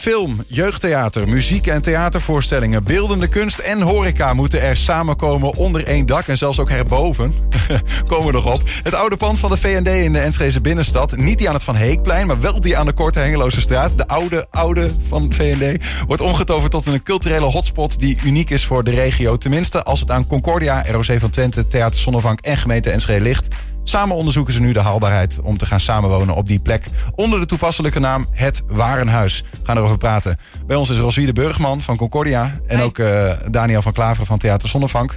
Film, 0.00 0.44
jeugdtheater, 0.46 1.28
muziek 1.28 1.66
en 1.66 1.82
theatervoorstellingen, 1.82 2.84
beeldende 2.84 3.28
kunst 3.28 3.58
en 3.58 3.80
horeca 3.80 4.34
moeten 4.34 4.62
er 4.62 4.76
samenkomen 4.76 5.54
onder 5.54 5.86
één 5.86 6.06
dak 6.06 6.26
en 6.26 6.38
zelfs 6.38 6.58
ook 6.58 6.68
herboven. 6.68 7.34
Komen 8.06 8.26
we 8.26 8.32
nog 8.32 8.52
op. 8.52 8.62
Het 8.82 8.94
oude 8.94 9.16
pand 9.16 9.38
van 9.38 9.50
de 9.50 9.56
VND 9.56 9.88
in 9.88 10.12
de 10.12 10.18
Enschede 10.18 10.60
binnenstad, 10.60 11.16
niet 11.16 11.38
die 11.38 11.48
aan 11.48 11.54
het 11.54 11.64
Van 11.64 11.76
Heekplein, 11.76 12.26
maar 12.26 12.40
wel 12.40 12.60
die 12.60 12.76
aan 12.76 12.86
de 12.86 12.92
Korte 12.92 13.18
Hengeloze 13.18 13.60
straat, 13.60 13.98
de 13.98 14.08
oude 14.08 14.46
oude 14.50 14.90
van 15.08 15.32
VND, 15.32 15.84
wordt 16.06 16.22
omgetoverd 16.22 16.70
tot 16.70 16.86
een 16.86 17.02
culturele 17.02 17.46
hotspot 17.46 17.98
die 17.98 18.18
uniek 18.24 18.50
is 18.50 18.66
voor 18.66 18.84
de 18.84 18.90
regio. 18.90 19.36
Tenminste, 19.36 19.82
als 19.82 20.00
het 20.00 20.10
aan 20.10 20.26
Concordia, 20.26 20.84
ROC 20.90 21.18
van 21.18 21.30
Twente, 21.30 21.66
Theater 21.66 22.00
Zonnevank 22.00 22.40
en 22.40 22.56
gemeente 22.56 22.90
Enschede 22.90 23.20
ligt. 23.20 23.48
Samen 23.84 24.16
onderzoeken 24.16 24.54
ze 24.54 24.60
nu 24.60 24.72
de 24.72 24.80
haalbaarheid 24.80 25.40
om 25.40 25.58
te 25.58 25.66
gaan 25.66 25.80
samenwonen 25.80 26.34
op 26.34 26.46
die 26.46 26.60
plek. 26.60 26.86
Onder 27.14 27.40
de 27.40 27.46
toepasselijke 27.46 28.00
naam 28.00 28.26
Het 28.30 28.62
Warenhuis. 28.66 29.44
We 29.50 29.58
gaan 29.62 29.76
erover 29.76 29.98
praten. 29.98 30.38
Bij 30.66 30.76
ons 30.76 30.90
is 30.90 30.96
Roswiede 30.96 31.32
Burgman 31.32 31.82
van 31.82 31.96
Concordia. 31.96 32.58
En 32.66 32.76
Hi. 32.76 32.82
ook 32.84 32.98
eh, 32.98 33.32
Daniel 33.50 33.82
van 33.82 33.92
Klaveren 33.92 34.26
van 34.26 34.38
Theater 34.38 34.68
Zonnevank. 34.68 35.16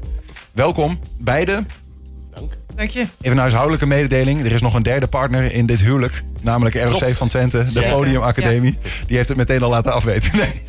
Welkom, 0.51 0.99
beide. 1.19 1.63
Dank 2.75 2.89
je. 2.89 2.99
Even 2.99 3.31
een 3.31 3.37
huishoudelijke 3.37 3.85
mededeling. 3.85 4.45
Er 4.45 4.51
is 4.51 4.61
nog 4.61 4.73
een 4.73 4.83
derde 4.83 5.07
partner 5.07 5.53
in 5.53 5.65
dit 5.65 5.79
huwelijk. 5.79 6.23
Namelijk 6.43 6.75
ROC 6.75 6.97
Klopt. 6.97 7.17
van 7.17 7.27
Twente, 7.27 7.63
de 7.63 7.69
Zeker. 7.69 7.91
Podiumacademie. 7.91 8.77
Die 9.07 9.15
heeft 9.15 9.27
het 9.27 9.37
meteen 9.37 9.63
al 9.63 9.69
laten 9.69 9.93
afweten. 9.93 10.37
Nee, 10.37 10.61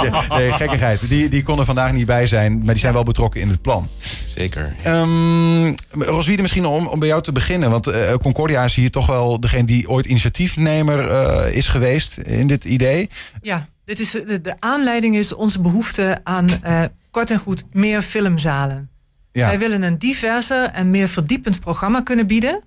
nee, 0.00 0.10
nee 0.38 0.52
gekkigheid. 0.52 1.08
Die, 1.08 1.28
die 1.28 1.42
kon 1.42 1.58
er 1.58 1.64
vandaag 1.64 1.92
niet 1.92 2.06
bij 2.06 2.26
zijn. 2.26 2.56
Maar 2.56 2.72
die 2.74 2.78
zijn 2.78 2.92
wel 2.92 3.02
betrokken 3.02 3.40
in 3.40 3.48
het 3.48 3.62
plan. 3.62 3.88
Zeker. 4.24 4.74
Ehm 4.82 5.74
Roswiede, 5.90 6.42
misschien 6.42 6.66
om, 6.66 6.86
om 6.86 6.98
bij 6.98 7.08
jou 7.08 7.22
te 7.22 7.32
beginnen. 7.32 7.70
Want 7.70 7.86
eh, 7.86 8.14
Concordia 8.14 8.64
is 8.64 8.74
hier 8.74 8.90
toch 8.90 9.06
wel 9.06 9.40
degene 9.40 9.64
die 9.64 9.88
ooit 9.88 10.06
initiatiefnemer 10.06 11.08
eh, 11.10 11.56
is 11.56 11.68
geweest 11.68 12.16
in 12.16 12.46
dit 12.46 12.64
idee. 12.64 13.10
Ja, 13.42 13.68
dit 13.84 14.00
is, 14.00 14.10
de, 14.10 14.40
de 14.40 14.54
aanleiding 14.58 15.16
is 15.16 15.34
onze 15.34 15.60
behoefte 15.60 16.20
aan 16.24 16.62
eh, 16.62 16.82
kort 17.10 17.30
en 17.30 17.38
goed 17.38 17.64
meer 17.72 18.02
filmzalen. 18.02 18.90
Ja. 19.32 19.46
Wij 19.46 19.58
willen 19.58 19.82
een 19.82 19.98
diverser 19.98 20.70
en 20.70 20.90
meer 20.90 21.08
verdiepend 21.08 21.60
programma 21.60 22.00
kunnen 22.00 22.26
bieden. 22.26 22.62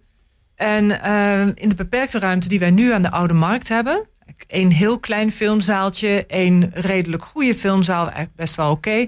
En 0.60 1.02
eh, 1.02 1.42
in 1.42 1.70
de 1.70 1.76
beperkte 1.76 2.20
ruimte 2.20 2.48
die 2.48 2.60
wij 2.60 2.72
nu 2.72 2.92
aan 2.92 3.02
de 3.02 3.12
Oude 3.12 3.34
Markt 3.34 3.68
hebben... 3.68 4.08
een 4.48 4.72
heel 4.72 5.00
klein 5.00 5.32
filmzaaltje, 5.32 6.24
een 6.28 6.72
redelijk 6.74 7.24
goede 7.24 7.56
filmzaal, 7.56 8.04
eigenlijk 8.04 8.36
best 8.36 8.56
wel 8.56 8.72
oké... 8.72 9.06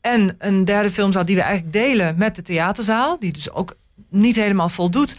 en 0.00 0.36
een 0.38 0.64
derde 0.64 0.90
filmzaal 0.90 1.24
die 1.24 1.36
we 1.36 1.42
eigenlijk 1.42 1.72
delen 1.72 2.14
met 2.18 2.34
de 2.34 2.42
theaterzaal... 2.42 3.18
die 3.18 3.32
dus 3.32 3.50
ook 3.50 3.76
niet 4.08 4.36
helemaal 4.36 4.68
voldoet, 4.68 5.16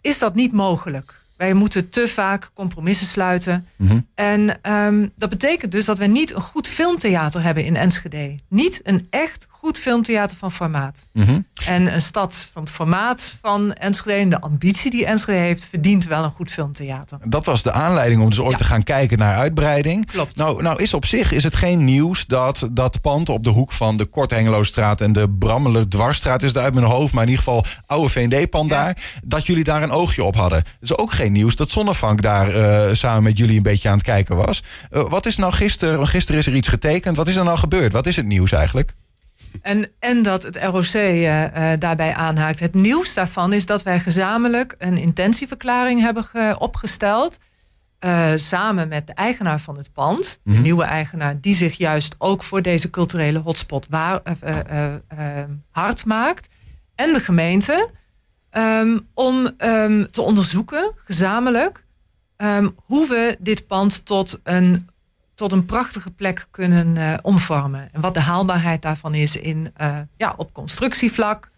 is 0.00 0.18
dat 0.18 0.34
niet 0.34 0.52
mogelijk. 0.52 1.20
Wij 1.36 1.54
moeten 1.54 1.88
te 1.88 2.08
vaak 2.08 2.50
compromissen 2.54 3.06
sluiten. 3.06 3.66
Mhm. 3.76 4.00
En 4.14 4.62
ehm, 4.62 5.08
dat 5.16 5.28
betekent 5.28 5.72
dus 5.72 5.84
dat 5.84 5.98
we 5.98 6.06
niet 6.06 6.34
een 6.34 6.40
goed 6.42 6.68
filmtheater 6.68 7.42
hebben 7.42 7.64
in 7.64 7.76
Enschede. 7.76 8.34
Niet 8.48 8.80
een 8.82 9.06
echt 9.10 9.46
goed 9.50 9.78
filmtheater 9.78 10.36
van 10.36 10.52
formaat. 10.52 11.06
Mhm. 11.12 11.40
En 11.66 11.94
een 11.94 12.00
stad 12.00 12.48
van 12.52 12.62
het 12.62 12.70
formaat 12.72 13.36
van 13.40 13.72
Enschede 13.72 14.16
en 14.20 14.28
de 14.30 14.40
ambitie 14.40 14.90
die 14.90 15.06
Enschede 15.06 15.38
heeft, 15.38 15.64
verdient 15.64 16.04
wel 16.06 16.24
een 16.24 16.30
goed 16.30 16.50
filmtheater. 16.50 17.18
Dat 17.28 17.44
was 17.44 17.62
de 17.62 17.72
aanleiding 17.72 18.22
om 18.22 18.28
dus 18.28 18.40
ooit 18.40 18.50
Ja. 18.50 18.56
te 18.56 18.64
gaan 18.64 18.82
kijken 18.82 19.18
naar 19.18 19.36
uitbreiding. 19.36 20.06
Klopt. 20.06 20.36
Nou, 20.36 20.62
nou 20.62 20.82
is 20.82 20.94
op 20.94 21.04
zich 21.06 21.32
is 21.32 21.42
het 21.42 21.56
geen 21.56 21.84
nieuws 21.84 22.26
dat 22.26 22.68
dat 22.70 23.00
pand 23.00 23.28
op 23.28 23.44
de 23.44 23.50
hoek 23.50 23.72
van 23.72 23.96
de 23.96 24.04
Kort 24.04 24.30
Hengeloosstraat 24.30 25.00
en 25.00 25.12
de 25.12 25.30
Brammeler 25.30 25.88
Dwarsstraat 25.88 26.42
is 26.42 26.48
het 26.48 26.58
uit 26.58 26.74
mijn 26.74 26.86
hoofd, 26.86 27.12
maar 27.12 27.22
in 27.22 27.28
ieder 27.30 27.44
geval 27.44 27.64
oude 27.86 28.08
VND-pand 28.08 28.70
Ja. 28.70 28.84
daar, 28.84 28.96
dat 29.24 29.46
jullie 29.46 29.64
daar 29.64 29.82
een 29.82 29.90
oogje 29.90 30.24
op 30.24 30.36
hadden. 30.36 30.58
Het 30.58 30.66
is 30.80 30.96
ook 30.96 31.12
geen 31.12 31.25
nieuws 31.32 31.56
dat 31.56 31.70
Zonnevank 31.70 32.22
daar 32.22 32.48
eh, 32.54 32.94
samen 32.94 33.22
met 33.22 33.38
jullie 33.38 33.56
een 33.56 33.62
beetje 33.62 33.88
aan 33.88 33.94
het 33.96 34.04
kijken 34.06 34.36
was. 34.36 34.62
Eh, 34.90 35.08
wat 35.10 35.26
is 35.26 35.36
nou 35.36 35.52
gisteren, 35.52 35.96
want 35.96 36.08
gisteren 36.08 36.40
is 36.40 36.46
er 36.46 36.54
iets 36.54 36.68
getekend, 36.68 37.16
wat 37.16 37.28
is 37.28 37.36
er 37.36 37.44
nou 37.44 37.58
gebeurd? 37.58 37.92
Wat 37.92 38.06
is 38.06 38.16
het 38.16 38.26
nieuws 38.26 38.52
eigenlijk? 38.52 38.92
En, 39.62 39.90
en 39.98 40.22
dat 40.22 40.42
het 40.42 40.56
ROC 40.56 40.84
eh, 40.84 41.44
daarbij 41.78 42.14
aanhaakt. 42.14 42.60
Het 42.60 42.74
nieuws 42.74 43.14
daarvan 43.14 43.52
is 43.52 43.66
dat 43.66 43.82
wij 43.82 44.00
gezamenlijk 44.00 44.74
een 44.78 44.96
intentieverklaring 44.98 46.00
hebben 46.00 46.24
ge- 46.24 46.56
opgesteld. 46.58 47.38
samen 48.36 48.88
met 48.88 49.06
de 49.06 49.12
eigenaar 49.12 49.60
van 49.60 49.76
het 49.76 49.92
pand, 49.92 50.40
de 50.44 50.50
Mhm. 50.52 50.62
nieuwe 50.62 50.84
eigenaar, 50.84 51.40
die 51.40 51.54
zich 51.54 51.76
juist 51.76 52.14
ook 52.18 52.42
voor 52.42 52.62
deze 52.62 52.90
culturele 52.90 53.38
hotspot 53.38 53.86
waar, 53.90 54.20
hard 55.70 56.04
maakt. 56.04 56.48
En 56.94 57.12
de 57.12 57.20
gemeente. 57.20 57.90
Ehm, 58.56 58.98
om 59.14 59.50
ehm, 59.56 60.04
te 60.04 60.22
onderzoeken, 60.22 60.92
gezamenlijk, 61.04 61.86
ehm, 62.36 62.68
hoe 62.76 63.08
we 63.08 63.36
dit 63.38 63.66
pand 63.66 64.06
tot 64.06 64.40
een 64.42 64.88
tot 65.34 65.52
een 65.52 65.64
prachtige 65.64 66.10
plek 66.10 66.46
kunnen 66.50 66.96
eh, 66.96 67.14
omvormen. 67.22 67.88
En 67.92 68.00
wat 68.00 68.14
de 68.14 68.20
haalbaarheid 68.20 68.82
daarvan 68.82 69.14
is 69.14 69.36
in, 69.36 69.70
eh, 69.74 69.98
ja, 70.16 70.34
op 70.36 70.52
constructievlak 70.52 71.50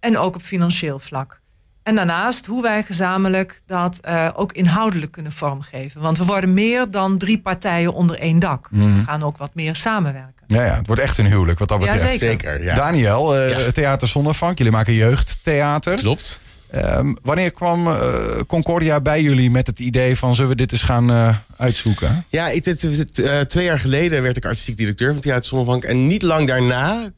en 0.00 0.18
ook 0.18 0.34
op 0.34 0.42
financieel 0.42 0.98
vlak. 0.98 1.40
En 1.82 1.94
daarnaast 1.94 2.46
hoe 2.46 2.62
wij 2.62 2.82
gezamenlijk 2.82 3.60
dat 3.66 3.98
eh, 3.98 4.28
ook 4.34 4.52
inhoudelijk 4.52 5.12
kunnen 5.12 5.32
vormgeven. 5.32 6.00
Want 6.00 6.18
we 6.18 6.24
worden 6.24 6.54
meer 6.54 6.90
dan 6.90 7.18
drie 7.18 7.40
partijen 7.40 7.92
onder 7.92 8.18
één 8.18 8.38
dak. 8.38 8.70
Mhm. 8.70 8.94
We 8.94 9.02
gaan 9.02 9.22
ook 9.22 9.36
wat 9.36 9.54
meer 9.54 9.76
samenwerken. 9.76 10.35
Ja, 10.46 10.64
ja, 10.64 10.76
het 10.76 10.86
wordt 10.86 11.02
echt 11.02 11.18
een 11.18 11.26
huwelijk 11.26 11.58
wat 11.58 11.68
dat 11.68 11.84
Ja, 11.84 11.92
betreft. 11.92 12.18
zeker. 12.18 12.28
Zeker, 12.50 12.62
ja. 12.62 12.74
Daniel, 12.74 13.36
eh, 13.36 13.50
Ja. 13.66 13.72
Theater 13.72 14.08
Zonnevank, 14.08 14.58
jullie 14.58 14.72
maken 14.72 14.92
jeugdtheater. 14.94 15.94
Klopt. 15.98 16.40
Ehm, 16.70 17.14
wanneer 17.22 17.50
kwam 17.50 17.86
eh, 17.86 18.14
Concordia 18.46 19.00
bij 19.00 19.22
jullie 19.22 19.50
met 19.50 19.66
het 19.66 19.78
idee 19.78 20.16
van 20.16 20.34
zullen 20.34 20.50
we 20.50 20.56
dit 20.56 20.72
eens 20.72 20.82
gaan 20.82 21.10
eh, 21.10 21.36
uitzoeken? 21.56 22.24
Ja, 22.28 22.46
het, 22.48 22.64
het, 22.64 23.18
eh, 23.18 23.40
twee 23.40 23.64
jaar 23.64 23.78
geleden 23.78 24.22
werd 24.22 24.36
ik 24.36 24.44
artistiek 24.44 24.76
directeur 24.76 25.12
van 25.12 25.20
Theater 25.20 25.44
Zonnevank. 25.44 25.84
En 25.84 26.06
niet 26.06 26.22
lang 26.22 26.48
daarna 26.48 27.10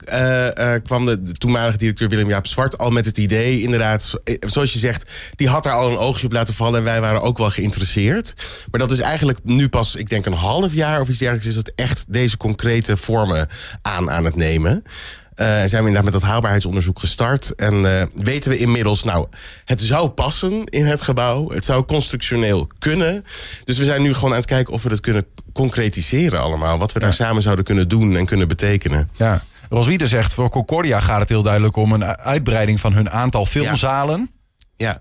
kwam 0.83 1.07
de, 1.07 1.23
toenmalige 1.33 1.77
directeur 1.77 2.09
Willem-Jaap 2.09 2.47
Zwart 2.47 2.79
al 2.79 2.91
met 2.91 3.05
het 3.05 3.19
idee. 3.19 3.63
Inderdaad, 3.63 4.03
zo- 4.03 4.19
zoals 4.41 4.73
je 4.73 4.79
zegt, 4.79 5.11
die 5.35 5.49
had 5.49 5.63
daar 5.63 5.73
al 5.73 5.91
een 5.91 5.97
oogje 5.97 6.27
op 6.27 6.33
laten 6.33 6.55
vallen. 6.55 6.79
En 6.79 6.85
wij 6.85 7.01
waren 7.01 7.23
ook 7.23 7.39
wel 7.39 7.51
geïnteresseerd. 7.51 8.35
Maar 8.71 8.81
dat 8.81 8.91
is 8.91 9.01
eigenlijk 9.01 9.39
nu 9.43 9.69
pas, 9.69 9.95
ik 9.95 10.09
denk 10.09 10.27
een 10.27 10.33
half 10.33 10.75
jaar 10.75 11.01
of 11.01 11.09
iets 11.09 11.19
dergelijks... 11.19 11.49
is 11.49 11.55
dat 11.55 11.73
echt 11.75 12.05
deze 12.09 12.37
concrete 12.37 12.97
vormen 12.97 13.49
aan 13.83 14.11
aan 14.11 14.25
het 14.25 14.37
nemen. 14.37 14.83
Eh, 15.39 15.47
zijn 15.47 15.71
we 15.71 15.77
inderdaad 15.77 16.05
met 16.05 16.13
dat 16.13 16.23
haalbaarheidsonderzoek 16.23 16.99
gestart. 16.99 17.55
En 17.55 17.99
eh, 17.99 18.07
weten 18.15 18.51
we 18.51 18.59
inmiddels, 18.59 19.05
nou, 19.05 19.27
het 19.65 19.83
zou 19.83 20.09
passen 20.09 20.65
in 20.65 20.87
het 20.87 21.01
gebouw. 21.01 21.51
Het 21.51 21.65
zou 21.65 21.85
constructioneel 21.85 22.69
kunnen. 22.79 23.25
Dus 23.65 23.79
we 23.79 23.85
zijn 23.85 24.03
nu 24.03 24.15
gewoon 24.15 24.31
aan 24.31 24.37
het 24.37 24.47
kijken 24.47 24.73
of 24.73 24.83
we 24.83 24.89
dat 24.89 25.01
kunnen 25.01 25.27
concretiseren 25.53 26.41
allemaal. 26.41 26.79
Wat 26.79 26.93
we 26.93 26.99
daar 26.99 27.13
samen 27.13 27.43
zouden 27.43 27.65
kunnen 27.65 27.89
doen 27.89 28.17
en 28.17 28.27
kunnen 28.27 28.49
betekenen. 28.49 29.11
Ja. 29.17 29.43
Roswiede 29.69 30.07
zegt 30.07 30.35
voor 30.35 30.51
Concordia 30.51 31.01
gaat 31.01 31.21
het 31.21 31.29
heel 31.29 31.43
duidelijk 31.43 31.77
om 31.77 31.93
een 31.93 32.05
uitbreiding 32.05 32.81
van 32.81 32.93
hun 32.93 33.11
aantal 33.11 33.47
filmzalen. 33.47 34.21
Ja. 34.21 34.38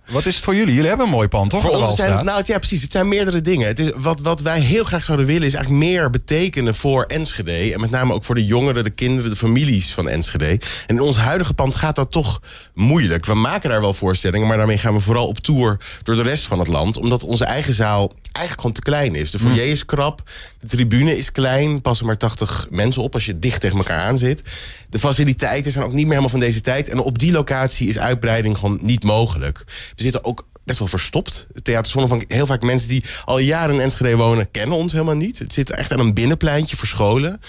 Wat 0.09 0.25
is 0.25 0.35
het 0.35 0.43
voor 0.43 0.55
jullie? 0.55 0.73
Jullie 0.73 0.87
hebben 0.87 1.05
een 1.05 1.11
mooi 1.11 1.27
pand, 1.27 1.49
toch? 1.49 1.61
Voor 1.61 1.71
ons 1.71 1.95
zijn 1.95 2.11
het, 2.11 2.23
nou, 2.23 2.41
ja, 2.45 2.57
precies. 2.57 2.81
Het 2.81 2.91
zijn 2.91 3.07
meerdere 3.07 3.41
dingen. 3.41 3.67
Het 3.67 3.79
is, 3.79 3.91
wat, 3.95 4.19
wat 4.19 4.41
wij 4.41 4.59
heel 4.59 4.83
graag 4.83 5.03
zouden 5.03 5.25
willen 5.25 5.47
is 5.47 5.53
eigenlijk 5.53 5.85
meer 5.85 6.09
betekenen 6.09 6.75
voor 6.75 7.03
Enschede. 7.03 7.73
En 7.73 7.79
met 7.79 7.89
name 7.89 8.13
ook 8.13 8.23
voor 8.23 8.35
de 8.35 8.45
jongeren, 8.45 8.83
de 8.83 8.89
kinderen, 8.89 9.29
de 9.29 9.37
families 9.37 9.93
van 9.93 10.09
Enschede. 10.09 10.45
En 10.85 10.95
in 10.95 10.99
ons 10.99 11.17
huidige 11.17 11.53
pand 11.53 11.75
gaat 11.75 11.95
dat 11.95 12.11
toch 12.11 12.41
moeilijk. 12.73 13.25
We 13.25 13.33
maken 13.33 13.69
daar 13.69 13.81
wel 13.81 13.93
voorstellingen, 13.93 14.47
maar 14.47 14.57
daarmee 14.57 14.77
gaan 14.77 14.93
we 14.93 14.99
vooral 14.99 15.27
op 15.27 15.37
tour 15.37 15.77
door 16.03 16.15
de 16.15 16.21
rest 16.21 16.45
van 16.45 16.59
het 16.59 16.67
land. 16.67 16.97
Omdat 16.97 17.23
onze 17.23 17.45
eigen 17.45 17.73
zaal 17.73 18.11
eigenlijk 18.31 18.61
gewoon 18.61 18.75
te 18.75 18.81
klein 18.81 19.15
is. 19.15 19.31
De 19.31 19.39
foyer 19.39 19.67
is 19.67 19.85
krap, 19.85 20.21
de 20.59 20.67
tribune 20.67 21.17
is 21.17 21.31
klein, 21.31 21.81
passen 21.81 22.05
maar 22.05 22.17
80 22.17 22.67
mensen 22.69 23.01
op 23.01 23.13
als 23.13 23.25
je 23.25 23.39
dicht 23.39 23.61
tegen 23.61 23.77
elkaar 23.77 24.01
aan 24.01 24.17
zit. 24.17 24.43
De 24.89 24.99
faciliteiten 24.99 25.71
zijn 25.71 25.83
ook 25.83 25.93
niet 25.93 25.99
meer 25.99 26.09
helemaal 26.09 26.29
van 26.29 26.39
deze 26.39 26.61
tijd. 26.61 26.89
En 26.89 26.99
op 26.99 27.19
die 27.19 27.31
locatie 27.31 27.87
is 27.87 27.99
uitbreiding 27.99 28.57
gewoon 28.57 28.79
niet 28.81 29.03
mogelijk. 29.03 29.63
We 29.95 30.03
zitten 30.03 30.23
ook 30.23 30.47
best 30.67 30.79
wel 30.79 30.87
verstopt. 30.87 31.47
Het 31.53 31.63
Theater 31.63 31.91
Zonnevank, 31.91 32.23
heel 32.27 32.45
vaak 32.45 32.61
mensen 32.61 32.89
die 32.89 33.03
al 33.25 33.39
jaren 33.39 33.75
in 33.75 33.81
Enschede 33.81 34.15
wonen... 34.15 34.51
kennen 34.51 34.77
ons 34.77 34.91
helemaal 34.91 35.15
niet. 35.15 35.39
Het 35.39 35.53
zit 35.53 35.69
echt 35.69 35.91
aan 35.91 35.99
een 35.99 36.13
binnenpleintje 36.13 36.77
verscholen. 36.77 37.41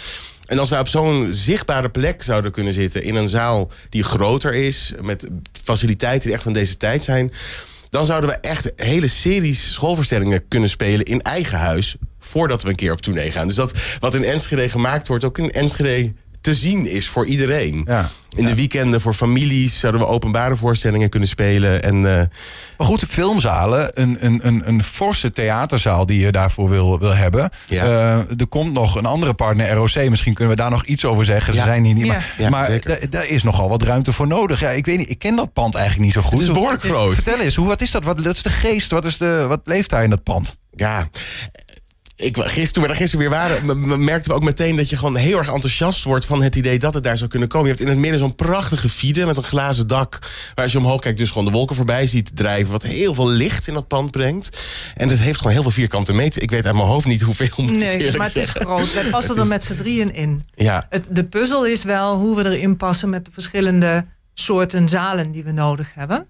En 0.46 0.58
als 0.58 0.70
wij 0.70 0.80
op 0.80 0.88
zo'n 0.88 1.28
zichtbare 1.30 1.90
plek 1.90 2.22
zouden 2.22 2.52
kunnen 2.52 2.72
zitten... 2.72 3.02
in 3.02 3.14
een 3.14 3.28
zaal 3.28 3.70
die 3.88 4.02
groter 4.02 4.54
is... 4.54 4.92
met 5.00 5.28
faciliteiten 5.62 6.22
die 6.26 6.32
echt 6.32 6.42
van 6.42 6.52
deze 6.52 6.76
tijd 6.76 7.04
zijn... 7.04 7.32
dan 7.90 8.06
zouden 8.06 8.30
we 8.30 8.36
echt 8.36 8.72
hele 8.76 9.08
series 9.08 9.72
schoolvoorstellingen 9.72 10.48
kunnen 10.48 10.68
spelen... 10.68 11.04
in 11.04 11.22
eigen 11.22 11.58
huis, 11.58 11.96
voordat 12.18 12.62
we 12.62 12.68
een 12.68 12.74
keer 12.74 12.92
op 12.92 13.00
tournee 13.00 13.30
gaan. 13.30 13.46
Dus 13.46 13.56
dat 13.56 13.78
wat 13.98 14.14
in 14.14 14.24
Enschede 14.24 14.68
gemaakt 14.68 15.08
wordt... 15.08 15.24
ook 15.24 15.38
in 15.38 15.50
Enschede 15.50 16.12
te 16.48 16.54
zien 16.54 16.86
is 16.86 17.08
voor 17.08 17.26
iedereen. 17.26 17.82
Ja. 17.86 18.08
In 18.36 18.44
de 18.44 18.54
weekenden 18.54 19.00
voor 19.00 19.14
families 19.14 19.78
zouden 19.78 20.00
we 20.00 20.06
openbare 20.06 20.56
voorstellingen 20.56 21.08
kunnen 21.08 21.28
spelen. 21.28 21.82
En 21.82 21.94
eh, 21.94 22.26
Maar 22.78 22.86
goed, 22.86 23.04
filmzalen, 23.08 23.90
een, 23.94 24.16
een, 24.20 24.40
een, 24.42 24.68
een 24.68 24.82
forse 24.82 25.32
theaterzaal 25.32 26.06
die 26.06 26.20
je 26.20 26.32
daarvoor 26.32 26.68
wil, 26.68 26.98
wil 26.98 27.14
hebben. 27.14 27.50
Ja. 27.66 27.84
Eh, 27.84 28.40
er 28.40 28.46
komt 28.48 28.72
nog 28.72 28.94
een 28.94 29.06
andere 29.06 29.34
partner, 29.34 29.70
ROC. 29.70 30.08
Misschien 30.08 30.34
kunnen 30.34 30.56
we 30.56 30.62
daar 30.62 30.70
nog 30.70 30.84
iets 30.84 31.04
over 31.04 31.24
zeggen. 31.24 31.54
Ze 31.54 31.60
zijn 31.60 31.84
hier 31.84 31.94
niet. 31.94 32.14
Ja. 32.38 32.48
Maar, 32.48 32.80
daar 33.10 33.26
is 33.26 33.42
nogal 33.42 33.68
wat 33.68 33.82
ruimte 33.82 34.12
voor 34.12 34.26
nodig. 34.26 34.60
Ja, 34.60 34.70
ik 34.70 34.86
weet 34.86 34.98
niet, 34.98 35.10
ik 35.10 35.18
ken 35.18 35.36
dat 35.36 35.52
pand 35.52 35.74
eigenlijk 35.74 36.04
niet 36.04 36.14
zo 36.14 36.22
goed. 36.22 36.38
Het 36.38 36.48
is 36.48 36.54
behoorlijk 36.54 36.82
groot. 36.82 37.14
Vertel 37.14 37.40
eens, 37.40 37.54
hoe, 37.54 37.66
wat 37.66 37.80
is 37.80 37.90
dat? 37.90 38.04
Wat, 38.04 38.20
wat 38.20 38.34
is 38.34 38.42
de 38.42 38.50
geest? 38.50 38.90
Wat, 38.90 39.04
is 39.04 39.18
de, 39.18 39.44
wat 39.48 39.60
leeft 39.64 39.90
daar 39.90 40.02
in 40.02 40.10
dat 40.10 40.22
pand? 40.22 40.56
ja, 40.78 41.08
ik, 42.18 42.36
gisteren, 42.36 42.72
toen 42.72 42.82
we 42.82 42.88
daar 42.88 42.98
gisteren 42.98 43.28
weer 43.28 43.38
waren, 43.38 44.04
merkten 44.04 44.30
we 44.30 44.36
ook 44.36 44.44
meteen 44.44 44.76
dat 44.76 44.90
je 44.90 44.96
gewoon 44.96 45.16
heel 45.16 45.38
erg 45.38 45.52
enthousiast 45.52 46.04
wordt 46.04 46.24
van 46.24 46.42
het 46.42 46.56
idee 46.56 46.78
dat 46.78 46.94
het 46.94 47.02
daar 47.02 47.18
zou 47.18 47.30
kunnen 47.30 47.48
komen. 47.48 47.66
Je 47.66 47.72
hebt 47.72 47.84
in 47.84 47.90
het 47.92 47.98
midden 47.98 48.18
zo'n 48.18 48.34
prachtige 48.34 48.88
fide 48.88 49.26
met 49.26 49.36
een 49.36 49.42
glazen 49.42 49.86
dak. 49.86 50.18
Waar 50.54 50.64
als 50.64 50.72
je 50.72 50.78
omhoog 50.78 51.00
kijkt, 51.00 51.18
dus 51.18 51.28
gewoon 51.28 51.44
de 51.44 51.50
wolken 51.50 51.76
voorbij 51.76 52.06
ziet 52.06 52.30
drijven. 52.36 52.72
Wat 52.72 52.82
heel 52.82 53.14
veel 53.14 53.28
licht 53.28 53.68
in 53.68 53.74
dat 53.74 53.88
pand 53.88 54.10
brengt. 54.10 54.58
En 54.94 55.08
het 55.08 55.18
heeft 55.18 55.38
gewoon 55.38 55.52
heel 55.52 55.62
veel 55.62 55.70
vierkante 55.70 56.12
meter. 56.12 56.42
Ik 56.42 56.50
weet 56.50 56.66
uit 56.66 56.74
mijn 56.74 56.86
hoofd 56.86 57.06
niet 57.06 57.22
hoeveel. 57.22 57.46
Moet 57.56 57.70
Nee, 57.70 58.16
maar 58.16 58.26
het 58.26 58.36
is 58.36 58.50
groot. 58.50 58.92
Wij 58.94 59.10
passen 59.10 59.38
er 59.38 59.46
met 59.46 59.64
z'n 59.64 59.76
drieën 59.76 60.14
in. 60.14 60.42
Ja, 60.54 60.86
Het, 60.88 61.06
de 61.10 61.24
puzzel 61.24 61.66
is 61.66 61.84
wel 61.84 62.16
hoe 62.16 62.36
we 62.36 62.44
erin 62.44 62.76
passen 62.76 63.10
met 63.10 63.24
de 63.24 63.30
verschillende 63.32 64.04
soorten 64.34 64.88
zalen 64.88 65.30
die 65.30 65.44
we 65.44 65.52
nodig 65.52 65.94
hebben. 65.94 66.26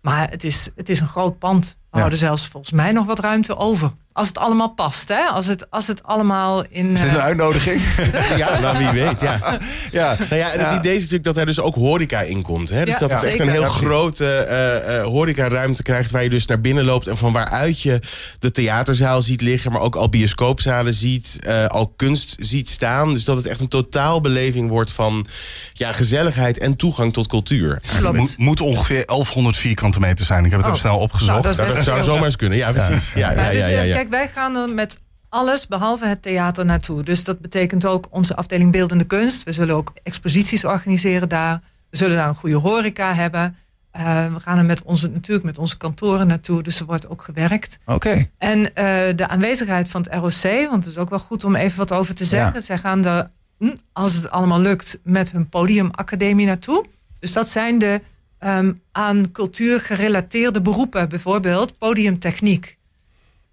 Maar 0.00 0.30
het 0.30 0.44
is, 0.44 0.70
het 0.76 0.88
is 0.88 1.00
een 1.00 1.06
groot 1.06 1.38
pand. 1.38 1.78
We 1.90 1.96
Ja. 1.96 1.98
houden 1.98 2.18
zelfs 2.18 2.46
volgens 2.48 2.72
mij 2.72 2.92
nog 2.92 3.06
wat 3.06 3.18
ruimte 3.18 3.56
over. 3.56 3.90
Als 4.12 4.28
het 4.28 4.38
allemaal 4.38 4.68
past, 4.68 5.08
hè? 5.08 5.26
Als 5.26 5.46
het, 5.46 5.70
als 5.70 5.86
het 5.86 6.02
allemaal 6.02 6.64
in. 6.68 6.92
Is 6.92 7.00
dit 7.00 7.10
een 7.10 7.16
eh, 7.16 7.22
uitnodiging? 7.24 7.82
ja 8.36 8.58
nou 8.58 8.78
wie 8.78 9.02
weet, 9.02 9.20
ja. 9.20 9.58
ja. 9.90 10.16
Nou 10.18 10.34
ja, 10.34 10.52
en 10.52 10.60
het 10.60 10.70
Ja. 10.70 10.78
idee 10.78 10.92
is 10.94 10.98
natuurlijk 11.00 11.24
dat 11.24 11.36
er 11.36 11.46
dus 11.46 11.60
ook 11.60 11.74
horeca 11.74 12.20
in 12.20 12.42
komt. 12.42 12.70
Hè? 12.70 12.84
Dus 12.84 12.94
Ja, 12.94 13.00
dat 13.00 13.10
het 13.10 13.24
echt 13.24 13.40
een 13.40 13.48
heel 13.48 13.64
grote 13.64 14.26
eh 14.26 14.98
eh 14.98 15.04
horecaruimte 15.04 15.82
krijgt... 15.82 16.10
waar 16.10 16.22
je 16.22 16.30
dus 16.30 16.46
naar 16.46 16.60
binnen 16.60 16.84
loopt 16.84 17.06
en 17.06 17.16
van 17.16 17.32
waaruit 17.32 17.80
je 17.80 18.00
de 18.38 18.50
theaterzaal 18.50 19.22
ziet 19.22 19.40
liggen... 19.40 19.72
maar 19.72 19.80
ook 19.80 19.96
al 19.96 20.08
bioscoopzalen 20.08 20.94
ziet, 20.94 21.38
eh, 21.42 21.66
al 21.66 21.92
kunst 21.96 22.36
ziet 22.38 22.68
staan. 22.68 23.12
Dus 23.12 23.24
dat 23.24 23.36
het 23.36 23.46
echt 23.46 23.60
een 23.60 23.68
totaalbeleving 23.68 24.70
wordt 24.70 24.92
van 24.92 25.26
ja, 25.72 25.92
gezelligheid 25.92 26.58
en 26.58 26.76
toegang 26.76 27.12
tot 27.12 27.26
cultuur. 27.26 27.82
Moet, 28.12 28.38
moet 28.38 28.60
ongeveer 28.60 29.06
1100 29.06 29.56
vierkante 29.56 30.00
meter 30.00 30.24
zijn. 30.26 30.44
Ik 30.44 30.50
heb 30.50 30.60
het 30.60 30.68
Oh. 30.68 30.74
even 30.74 30.88
snel 30.88 30.98
opgezocht. 30.98 31.42
Nou, 31.42 31.42
dat 31.56 31.66
is 31.66 31.74
Nou, 31.74 31.77
dat 31.84 31.94
zou 31.94 32.02
zomaar 32.02 32.24
eens 32.24 32.36
kunnen, 32.36 32.58
ja 32.58 32.72
precies. 32.72 33.12
Ja, 33.12 33.32
ja, 33.32 33.50
dus, 33.50 33.66
ja, 33.66 33.72
eh, 33.72 33.88
ja. 33.88 33.94
Kijk, 33.94 34.08
wij 34.08 34.28
gaan 34.28 34.56
er 34.56 34.68
met 34.68 34.98
alles 35.28 35.66
behalve 35.66 36.06
het 36.06 36.22
theater 36.22 36.64
naartoe. 36.64 37.02
Dus 37.02 37.24
dat 37.24 37.40
betekent 37.40 37.86
ook 37.86 38.06
onze 38.10 38.36
afdeling 38.36 38.72
beeldende 38.72 39.04
kunst. 39.04 39.42
We 39.42 39.52
zullen 39.52 39.74
ook 39.74 39.92
exposities 40.02 40.64
organiseren 40.64 41.28
daar. 41.28 41.60
We 41.90 41.96
zullen 41.96 42.16
daar 42.16 42.28
een 42.28 42.34
goede 42.34 42.56
horeca 42.56 43.14
hebben. 43.14 43.56
Eh, 43.90 44.32
we 44.32 44.40
gaan 44.40 44.58
er 44.58 44.64
met 44.64 44.82
onze, 44.82 45.10
natuurlijk 45.10 45.46
met 45.46 45.58
onze 45.58 45.76
kantoren 45.76 46.26
naartoe. 46.26 46.62
Dus 46.62 46.80
er 46.80 46.86
wordt 46.86 47.08
ook 47.08 47.22
gewerkt. 47.22 47.78
Oké. 47.86 48.28
En 48.38 48.74
eh, 48.74 49.16
de 49.16 49.28
aanwezigheid 49.28 49.88
van 49.88 50.02
het 50.02 50.12
ROC, 50.12 50.68
want 50.70 50.84
het 50.84 50.94
is 50.94 50.98
ook 50.98 51.10
wel 51.10 51.18
goed 51.18 51.44
om 51.44 51.56
even 51.56 51.78
wat 51.78 51.92
over 51.92 52.14
te 52.14 52.24
zeggen. 52.24 52.54
Ja. 52.54 52.60
Zij 52.60 52.78
gaan 52.78 53.04
er, 53.04 53.30
hm, 53.58 53.74
als 53.92 54.14
het 54.14 54.30
allemaal 54.30 54.60
lukt, 54.60 55.00
met 55.04 55.32
hun 55.32 55.48
podiumacademie 55.48 56.46
naartoe. 56.46 56.84
Dus 57.20 57.32
dat 57.32 57.48
zijn 57.48 57.78
de 57.78 58.00
ehm, 58.38 58.72
aan 58.92 59.30
cultuur 59.32 59.80
gerelateerde 59.80 60.62
beroepen, 60.62 61.08
bijvoorbeeld 61.08 61.78
podiumtechniek. 61.78 62.76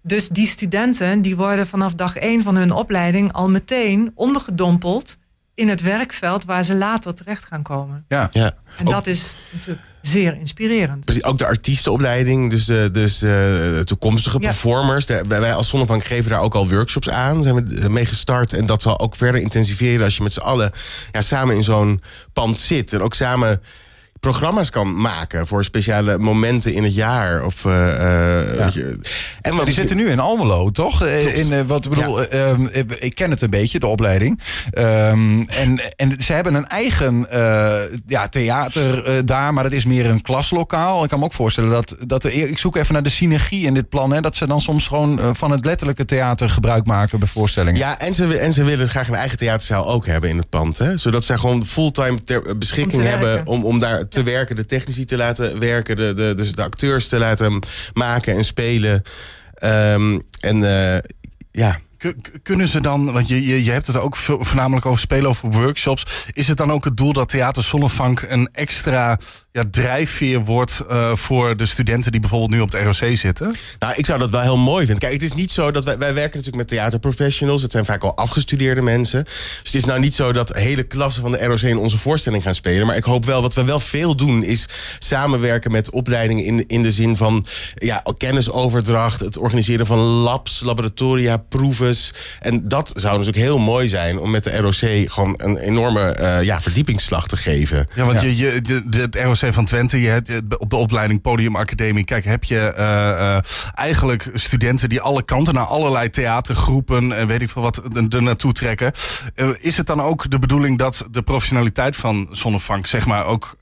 Dus 0.02 0.28
die 0.28 0.46
studenten 0.46 1.22
die 1.22 1.36
worden 1.36 1.66
vanaf 1.66 1.94
dag 1.94 2.16
één 2.16 2.42
van 2.42 2.56
hun 2.56 2.72
opleiding 2.72 3.32
al 3.32 3.48
meteen 3.50 4.12
ondergedompeld 4.14 5.16
in 5.54 5.68
het 5.68 5.80
werkveld 5.82 6.44
waar 6.44 6.64
ze 6.64 6.74
later 6.74 7.14
terecht 7.14 7.44
gaan 7.44 7.62
komen. 7.62 8.04
Ja. 8.08 8.28
Ja. 8.32 8.54
En 8.78 8.86
Ook- 8.86 8.92
dat 8.92 9.06
is 9.06 9.38
natuurlijk 9.52 9.86
zeer 10.02 10.36
inspirerend. 10.38 11.04
Precies, 11.04 11.24
ook 11.24 11.38
de 11.38 11.46
artiestenopleiding, 11.46 12.50
dus, 12.50 12.68
eh, 12.68 12.84
dus 12.92 13.22
eh, 13.22 13.30
de 13.30 13.82
toekomstige 13.84 14.40
Ja. 14.40 14.46
performers. 14.48 15.04
Wij 15.04 15.24
wij 15.28 15.54
als 15.54 15.68
Zonnebank 15.68 16.04
geven 16.04 16.30
daar 16.30 16.40
ook 16.40 16.54
al 16.54 16.68
workshops 16.68 17.08
aan. 17.08 17.42
Zijn 17.42 17.54
we 17.68 17.88
mee 17.88 18.06
gestart. 18.06 18.52
En 18.52 18.66
dat 18.66 18.82
zal 18.82 18.98
ook 19.00 19.16
verder 19.16 19.40
intensiveren 19.40 20.04
als 20.04 20.16
je 20.16 20.22
met 20.22 20.32
z'n 20.32 20.40
allen 20.40 20.72
ja, 21.12 21.22
samen 21.22 21.56
in 21.56 21.64
zo'n 21.64 22.02
pand 22.32 22.60
zit. 22.60 22.92
En 22.92 23.00
ook 23.00 23.14
samen 23.14 23.62
programma's 24.20 24.70
kan 24.70 25.00
maken 25.00 25.46
voor 25.46 25.64
speciale 25.64 26.18
momenten 26.18 26.74
in 26.74 26.82
het 26.84 26.94
jaar. 26.94 27.44
Of, 27.44 27.64
eh, 27.64 27.88
eh, 27.88 28.56
Ja. 28.56 28.64
weet 28.64 28.74
je. 28.74 28.98
En 29.40 29.56
wat 29.56 29.64
die 29.64 29.74
zitten 29.74 29.96
nu 29.96 30.10
in 30.10 30.18
Almelo, 30.20 30.70
toch? 30.70 31.04
Eh, 31.04 31.20
Klopt. 31.20 31.50
In, 31.50 31.66
wat 31.66 31.84
ik 31.84 31.90
bedoel, 31.90 32.22
eh, 32.22 32.50
ehm, 32.50 32.66
eh, 32.66 32.82
ik 32.98 33.14
ken 33.14 33.30
het 33.30 33.42
een 33.42 33.50
beetje, 33.50 33.78
de 33.78 33.86
opleiding. 33.86 34.40
Ehm, 34.70 35.40
en, 35.46 35.80
en 35.96 36.16
ze 36.22 36.32
hebben 36.32 36.54
een 36.54 36.68
eigen 36.68 37.30
eh, 37.30 37.98
ja, 38.06 38.28
theater 38.28 39.26
daar, 39.26 39.52
maar 39.54 39.62
dat 39.62 39.72
is 39.72 39.84
meer 39.84 40.06
een 40.06 40.22
klaslokaal. 40.22 41.02
Ik 41.04 41.10
kan 41.10 41.18
me 41.18 41.24
ook 41.24 41.32
voorstellen 41.32 41.70
dat, 41.70 41.96
dat 42.06 42.24
er, 42.24 42.32
ik 42.32 42.58
zoek 42.58 42.76
even 42.76 42.92
naar 42.92 43.02
de 43.02 43.08
synergie 43.08 43.66
in 43.66 43.74
dit 43.74 43.88
plan. 43.88 44.12
Hè, 44.12 44.20
dat 44.20 44.36
ze 44.36 44.46
dan 44.46 44.60
soms 44.60 44.86
gewoon 44.88 45.36
van 45.36 45.50
het 45.50 45.64
letterlijke 45.64 46.04
theater 46.04 46.50
gebruik 46.50 46.86
maken 46.86 47.18
bij 47.18 47.28
voorstellingen. 47.28 47.78
Ja, 47.78 47.98
en 47.98 48.14
ze, 48.14 48.38
en 48.38 48.52
ze 48.52 48.64
willen 48.64 48.88
graag 48.88 49.08
een 49.08 49.14
eigen 49.14 49.38
theaterzaal 49.38 49.88
ook 49.90 50.06
hebben 50.06 50.30
in 50.30 50.36
het 50.36 50.48
pand. 50.48 50.78
Hè? 50.78 50.96
Zodat 50.96 51.24
zij 51.24 51.36
gewoon 51.36 51.66
fulltime 51.66 52.24
ter 52.24 52.58
beschikking 52.58 53.02
Om 53.02 53.08
hebben 53.08 53.46
om, 53.46 53.64
om 53.64 53.78
daar 53.78 54.05
te 54.08 54.22
werken. 54.22 54.56
De 54.56 54.64
technici 54.64 55.04
te 55.04 55.16
laten 55.16 55.58
werken, 55.58 55.96
de, 55.96 56.12
de, 56.12 56.34
de, 56.34 56.54
de 56.54 56.62
acteurs 56.62 57.08
te 57.08 57.18
laten 57.18 57.60
maken 57.92 58.34
en 58.34 58.44
spelen. 58.44 59.02
Ehm, 59.54 60.18
en 60.40 60.64
eh, 60.64 60.98
ja, 61.50 61.78
Kunnen 62.42 62.68
ze 62.68 62.80
dan, 62.80 63.12
want 63.12 63.28
je, 63.28 63.46
je, 63.46 63.64
je 63.64 63.70
hebt 63.70 63.86
het 63.86 63.96
ook 63.96 64.16
vo- 64.16 64.42
voornamelijk 64.42 64.86
over 64.86 65.00
spelen, 65.00 65.28
over 65.28 65.50
workshops. 65.50 66.06
Is 66.32 66.48
het 66.48 66.56
dan 66.56 66.72
ook 66.72 66.84
het 66.84 66.96
doel 66.96 67.12
dat 67.12 67.28
Theater 67.28 67.62
Zonnevank 67.62 68.24
een 68.28 68.48
extra 68.52 69.18
ja, 69.52 69.64
drijfveer 69.70 70.44
wordt 70.44 70.82
eh, 70.88 71.14
voor 71.14 71.56
de 71.56 71.66
studenten 71.66 72.12
die 72.12 72.20
bijvoorbeeld 72.20 72.50
nu 72.50 72.60
op 72.60 72.72
het 72.72 73.00
ROC 73.00 73.16
zitten? 73.16 73.54
Nou, 73.78 73.94
ik 73.96 74.06
zou 74.06 74.18
dat 74.18 74.30
wel 74.30 74.40
heel 74.40 74.56
mooi 74.56 74.84
vinden. 74.84 74.98
Kijk, 74.98 75.12
het 75.12 75.22
is 75.22 75.34
niet 75.34 75.52
zo 75.52 75.70
dat 75.70 75.84
wij, 75.84 75.98
wij 75.98 76.14
werken 76.14 76.38
natuurlijk 76.38 76.56
met 76.56 76.68
theaterprofessionals. 76.68 77.62
Het 77.62 77.72
zijn 77.72 77.84
vaak 77.84 78.02
al 78.02 78.16
afgestudeerde 78.16 78.82
mensen. 78.82 79.24
Dus 79.24 79.60
het 79.62 79.74
is 79.74 79.84
nou 79.84 80.00
niet 80.00 80.14
zo 80.14 80.32
dat 80.32 80.54
hele 80.54 80.82
klassen 80.82 81.22
van 81.22 81.30
de 81.30 81.44
ROC 81.44 81.60
in 81.60 81.78
onze 81.78 81.98
voorstelling 81.98 82.42
gaan 82.42 82.54
spelen. 82.54 82.86
Maar 82.86 82.96
ik 82.96 83.04
hoop 83.04 83.24
wel, 83.24 83.42
wat 83.42 83.54
we 83.54 83.64
wel 83.64 83.80
veel 83.80 84.16
doen, 84.16 84.42
is 84.42 84.68
samenwerken 84.98 85.70
met 85.70 85.90
opleidingen 85.90 86.44
in, 86.44 86.66
in 86.66 86.82
de 86.82 86.92
zin 86.92 87.16
van 87.16 87.44
ja, 87.74 88.02
kennisoverdracht, 88.16 89.20
het 89.20 89.36
organiseren 89.38 89.86
van 89.86 89.98
labs, 89.98 90.60
laboratoria, 90.60 91.38
proeves. 91.96 92.36
En 92.40 92.68
dat 92.68 92.92
zou 92.94 93.18
natuurlijk 93.18 93.44
heel 93.44 93.58
mooi 93.58 93.88
zijn 93.88 94.18
om 94.18 94.30
met 94.30 94.44
de 94.44 94.56
ROC 94.56 95.10
gewoon 95.10 95.34
een 95.36 95.56
enorme 95.56 96.10
eh, 96.10 96.42
ja, 96.42 96.60
verdiepingsslag 96.60 97.28
te 97.28 97.36
geven. 97.36 97.88
Ja, 97.94 98.04
want 98.04 98.20
Ja. 98.20 98.28
Je, 98.28 98.36
je, 98.36 98.60
de, 98.60 98.98
het 99.00 99.16
ROC 99.16 99.52
van 99.52 99.64
Twente, 99.64 100.00
je 100.00 100.08
hebt, 100.08 100.58
op 100.58 100.70
de 100.70 100.76
opleiding 100.76 101.20
Podium 101.20 101.56
Academie, 101.56 102.04
kijk, 102.04 102.24
heb 102.24 102.44
je 102.44 102.58
eh, 102.58 103.36
eh, 103.36 103.42
eigenlijk 103.74 104.30
studenten 104.34 104.88
die 104.88 105.00
alle 105.00 105.22
kanten 105.22 105.54
naar 105.54 105.64
allerlei 105.64 106.10
theatergroepen 106.10 107.12
en 107.12 107.26
weet 107.26 107.42
ik 107.42 107.50
veel 107.50 107.62
wat 107.62 107.82
er 108.12 108.22
naartoe 108.22 108.52
trekken. 108.52 108.92
Is 109.60 109.76
het 109.76 109.86
dan 109.86 110.02
ook 110.02 110.30
de 110.30 110.38
bedoeling 110.38 110.78
dat 110.78 111.06
de 111.10 111.22
professionaliteit 111.22 111.96
van 111.96 112.28
Zonnevank, 112.30 112.86
zeg 112.86 113.06
maar, 113.06 113.26
ook 113.26 113.56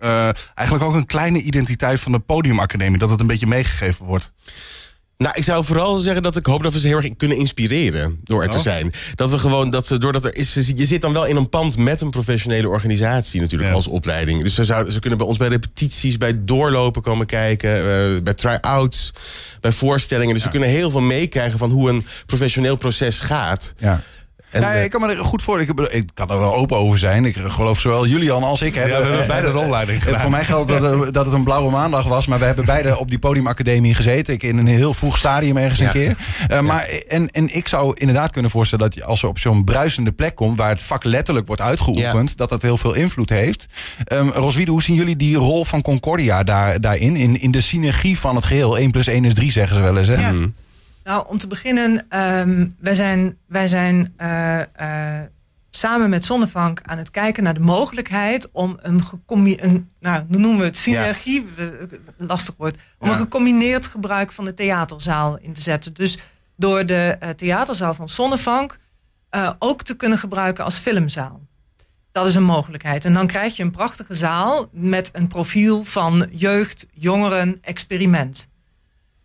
eigenlijk 0.54 0.88
ook 0.88 0.94
een 0.94 1.06
kleine 1.06 1.42
identiteit 1.42 2.00
van 2.00 2.12
de 2.12 2.18
Podium 2.18 2.60
Academie, 2.60 2.98
dat 2.98 3.10
het 3.10 3.20
een 3.20 3.26
beetje 3.26 3.46
meegegeven 3.46 4.06
wordt? 4.06 4.32
Nou, 5.18 5.34
ik 5.36 5.44
zou 5.44 5.64
vooral 5.64 5.96
zeggen 5.96 6.22
dat 6.22 6.36
ik 6.36 6.46
hoop 6.46 6.62
dat 6.62 6.72
we 6.72 6.78
ze 6.78 6.86
heel 6.86 6.96
erg 6.96 7.16
kunnen 7.16 7.36
inspireren 7.36 8.20
door 8.24 8.42
er 8.42 8.50
te 8.50 8.56
Oh. 8.56 8.62
zijn. 8.62 8.92
Dat 9.14 9.30
we 9.30 9.38
gewoon, 9.38 9.70
dat 9.70 9.86
ze, 9.86 9.98
doordat 9.98 10.24
er 10.24 10.36
is, 10.36 10.54
je 10.76 10.86
zit 10.86 11.00
dan 11.00 11.12
wel 11.12 11.26
in 11.26 11.36
een 11.36 11.48
pand 11.48 11.76
met 11.76 12.00
een 12.00 12.10
professionele 12.10 12.68
organisatie 12.68 13.40
natuurlijk 13.40 13.70
Ja. 13.70 13.76
als 13.76 13.88
opleiding. 13.88 14.42
Dus 14.42 14.54
ze, 14.54 14.64
zouden, 14.64 14.92
ze 14.92 14.98
kunnen 14.98 15.18
bij 15.18 15.26
ons 15.28 15.38
bij 15.38 15.48
repetities, 15.48 16.16
bij 16.18 16.44
doorlopen 16.44 17.02
komen 17.02 17.26
kijken, 17.26 17.76
eh, 17.76 18.22
bij 18.22 18.34
try-outs, 18.34 19.10
bij 19.60 19.72
voorstellingen. 19.72 20.34
Dus 20.34 20.42
ze 20.42 20.48
kunnen 20.50 20.68
heel 20.68 20.90
veel 20.90 21.00
meekrijgen 21.00 21.58
van 21.58 21.70
hoe 21.70 21.90
een 21.90 22.06
professioneel 22.26 22.76
proces 22.76 23.18
gaat. 23.20 23.74
Ja. 23.78 24.02
En, 24.54 24.60
ja, 24.60 24.74
eh, 24.74 24.84
ik 24.84 24.90
kan 24.90 25.00
me 25.00 25.08
er 25.14 25.24
goed 25.24 25.42
voor. 25.42 25.60
Ik, 25.60 25.68
ik 25.90 26.08
kan 26.14 26.30
er 26.30 26.38
wel 26.38 26.54
open 26.54 26.76
over 26.76 26.98
zijn. 26.98 27.24
Ik 27.24 27.36
geloof 27.36 27.80
zowel 27.80 28.06
Julian 28.06 28.42
als 28.42 28.62
ik 28.62 28.74
hebben. 28.74 28.92
Ja, 28.92 29.02
we 29.02 29.08
hebben 29.08 29.26
beide 29.36 29.52
de 29.52 29.58
opleiding 29.58 29.98
Eh, 29.98 30.04
gedaan. 30.04 30.20
Voor 30.20 30.30
mij 30.30 30.44
geldt 30.44 30.68
dat, 30.68 30.82
er- 30.82 31.12
dat 31.12 31.24
het 31.24 31.34
een 31.34 31.44
blauwe 31.44 31.70
maandag 31.70 32.04
was. 32.06 32.26
Maar 32.26 32.38
we 32.38 32.44
hebben 32.44 32.64
beide 32.64 32.98
op 32.98 33.08
die 33.10 33.18
podiumacademie 33.18 33.94
gezeten. 33.94 34.34
Ik 34.34 34.42
in 34.42 34.58
een 34.58 34.66
heel 34.66 34.94
vroeg 34.94 35.18
stadium 35.18 35.56
ergens 35.56 35.78
een 35.80 35.90
keer. 35.90 36.16
Eh, 36.48 36.60
maar, 36.60 36.84
en, 37.08 37.30
en 37.30 37.54
ik 37.54 37.68
zou 37.68 37.92
inderdaad 37.94 38.30
kunnen 38.30 38.50
voorstellen 38.50 38.84
dat 38.84 38.94
je, 38.94 39.04
als 39.04 39.20
je 39.20 39.26
op 39.28 39.38
zo'n 39.38 39.64
bruisende 39.64 40.12
plek 40.12 40.34
komt. 40.34 40.56
waar 40.56 40.68
het 40.70 40.82
vak 40.82 41.04
letterlijk 41.04 41.46
wordt 41.46 41.62
uitgeoefend. 41.62 42.36
dat 42.36 42.48
dat 42.48 42.62
heel 42.62 42.76
veel 42.78 42.94
invloed 42.94 43.28
heeft. 43.28 43.66
Um, 44.12 44.30
Roswiede, 44.30 44.70
hoe 44.70 44.82
zien 44.82 44.96
jullie 44.96 45.16
die 45.16 45.36
rol 45.36 45.64
van 45.64 45.82
Concordia 45.82 46.42
daar, 46.42 46.80
daarin? 46.80 47.16
In, 47.16 47.40
in 47.40 47.50
de 47.50 47.60
synergie 47.60 48.18
van 48.18 48.34
het 48.36 48.44
geheel. 48.44 48.78
1 48.78 48.90
plus 48.90 49.06
1 49.06 49.24
is 49.24 49.34
3, 49.34 49.50
zeggen 49.52 49.76
ze 49.76 49.82
wel 49.82 49.96
eens. 49.96 50.08
Hè? 50.08 50.30
Nou, 51.04 51.26
om 51.28 51.38
te 51.38 51.46
beginnen, 51.46 52.06
ehm, 52.08 52.68
wij 52.80 52.94
zijn, 52.94 53.38
wij 53.46 53.68
zijn 53.68 54.12
eh, 54.16 54.60
eh, 55.20 55.26
samen 55.70 56.10
met 56.10 56.24
Zonnevank 56.24 56.80
aan 56.82 56.98
het 56.98 57.10
kijken 57.10 57.42
naar 57.42 57.54
de 57.54 57.60
mogelijkheid 57.60 58.50
om 58.52 58.78
een 58.82 59.02
gecombineerd, 59.02 59.62
een, 59.62 59.90
nou, 60.00 60.24
noemen 60.28 60.58
we 60.58 60.64
het, 60.64 60.76
synergie, 60.76 61.46
lastig 62.16 62.54
woord, 62.58 62.78
om 62.98 63.08
Ja. 63.08 63.14
een 63.14 63.20
gecombineerd 63.20 63.86
gebruik 63.86 64.32
van 64.32 64.44
de 64.44 64.54
theaterzaal 64.54 65.38
in 65.38 65.52
te 65.52 65.60
zetten. 65.60 65.94
Dus 65.94 66.18
door 66.56 66.86
de 66.86 67.16
eh, 67.20 67.30
theaterzaal 67.30 67.94
van 67.94 68.08
Zonnevank 68.08 68.78
ook 69.58 69.82
te 69.82 69.96
kunnen 69.96 70.18
gebruiken 70.18 70.64
als 70.64 70.76
filmzaal. 70.76 71.40
Dat 72.12 72.26
is 72.26 72.34
een 72.34 72.42
mogelijkheid. 72.44 73.04
En 73.04 73.12
dan 73.12 73.26
krijg 73.26 73.56
je 73.56 73.62
een 73.62 73.70
prachtige 73.70 74.14
zaal 74.14 74.68
met 74.72 75.10
een 75.12 75.26
profiel 75.26 75.82
van 75.82 76.28
jeugd, 76.30 76.86
jongeren, 76.92 77.58
experiment. 77.60 78.48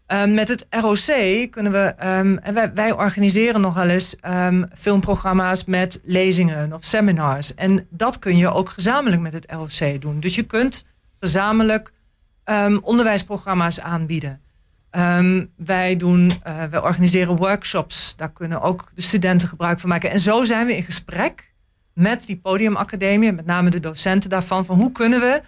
Ehm, 0.10 0.34
met 0.34 0.48
het 0.48 0.68
ROC 0.70 1.52
kunnen 1.52 1.72
we, 1.72 1.94
ehm, 1.98 2.38
en 2.38 2.74
wij, 2.74 2.92
organiseren 2.92 3.62
nog 3.62 3.74
wel 3.74 3.90
eens 3.90 4.16
ehm, 4.16 4.64
filmprogramma's 4.78 5.66
met 5.66 6.02
lezingen 6.04 6.74
of 6.74 6.84
seminars. 6.84 7.54
En 7.54 7.88
dat 7.90 8.20
kun 8.20 8.38
je 8.38 8.54
ook 8.54 8.70
gezamenlijk 8.70 9.22
met 9.22 9.34
het 9.34 9.52
ROC 9.52 10.02
doen. 10.02 10.20
Dus 10.20 10.36
je 10.36 10.44
kunt 10.44 10.86
gezamenlijk 11.20 11.92
onderwijsprogramma's 12.82 13.80
aanbieden. 13.80 14.42
Wij, 15.56 15.96
doen, 15.96 16.32
eh, 16.44 16.64
wij 16.64 16.82
organiseren 16.82 17.36
workshops. 17.36 18.16
Daar 18.16 18.32
kunnen 18.32 18.62
ook 18.62 18.92
de 18.96 19.02
studenten 19.02 19.48
gebruik 19.48 19.80
van 19.80 19.90
maken. 19.90 20.12
En 20.12 20.20
zo 20.20 20.44
zijn 20.44 20.66
we 20.66 20.76
in 20.76 20.84
gesprek 20.84 21.54
met 21.94 22.26
die 22.26 22.38
podiumacademie, 22.38 23.32
met 23.32 23.46
name 23.46 23.70
de 23.70 23.80
docenten 23.80 24.30
daarvan, 24.30 24.66
van 24.66 24.78
hoe 24.78 24.92
kunnen 24.92 25.20
we 25.20 25.42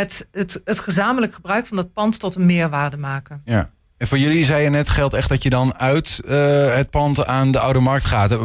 het, 0.00 0.28
het, 0.32 0.60
het 0.64 0.80
gezamenlijk 0.80 1.34
gebruik 1.34 1.66
van 1.66 1.76
dat 1.76 1.92
pand 1.92 2.18
tot 2.18 2.34
een 2.34 2.46
meerwaarde 2.46 2.96
maken. 2.96 3.42
Ja. 3.44 3.70
En 3.98 4.06
voor 4.06 4.18
jullie 4.18 4.44
zei 4.44 4.62
je 4.62 4.70
net, 4.70 4.88
geldt 4.88 5.14
echt 5.14 5.28
dat 5.28 5.42
je 5.42 5.50
dan 5.50 5.74
uit 5.78 6.20
eh, 6.28 6.74
het 6.74 6.90
pand 6.90 7.26
aan 7.26 7.52
de 7.52 7.58
Oude 7.58 7.80
Markt 7.80 8.04
gaat, 8.04 8.30
eh, 8.32 8.38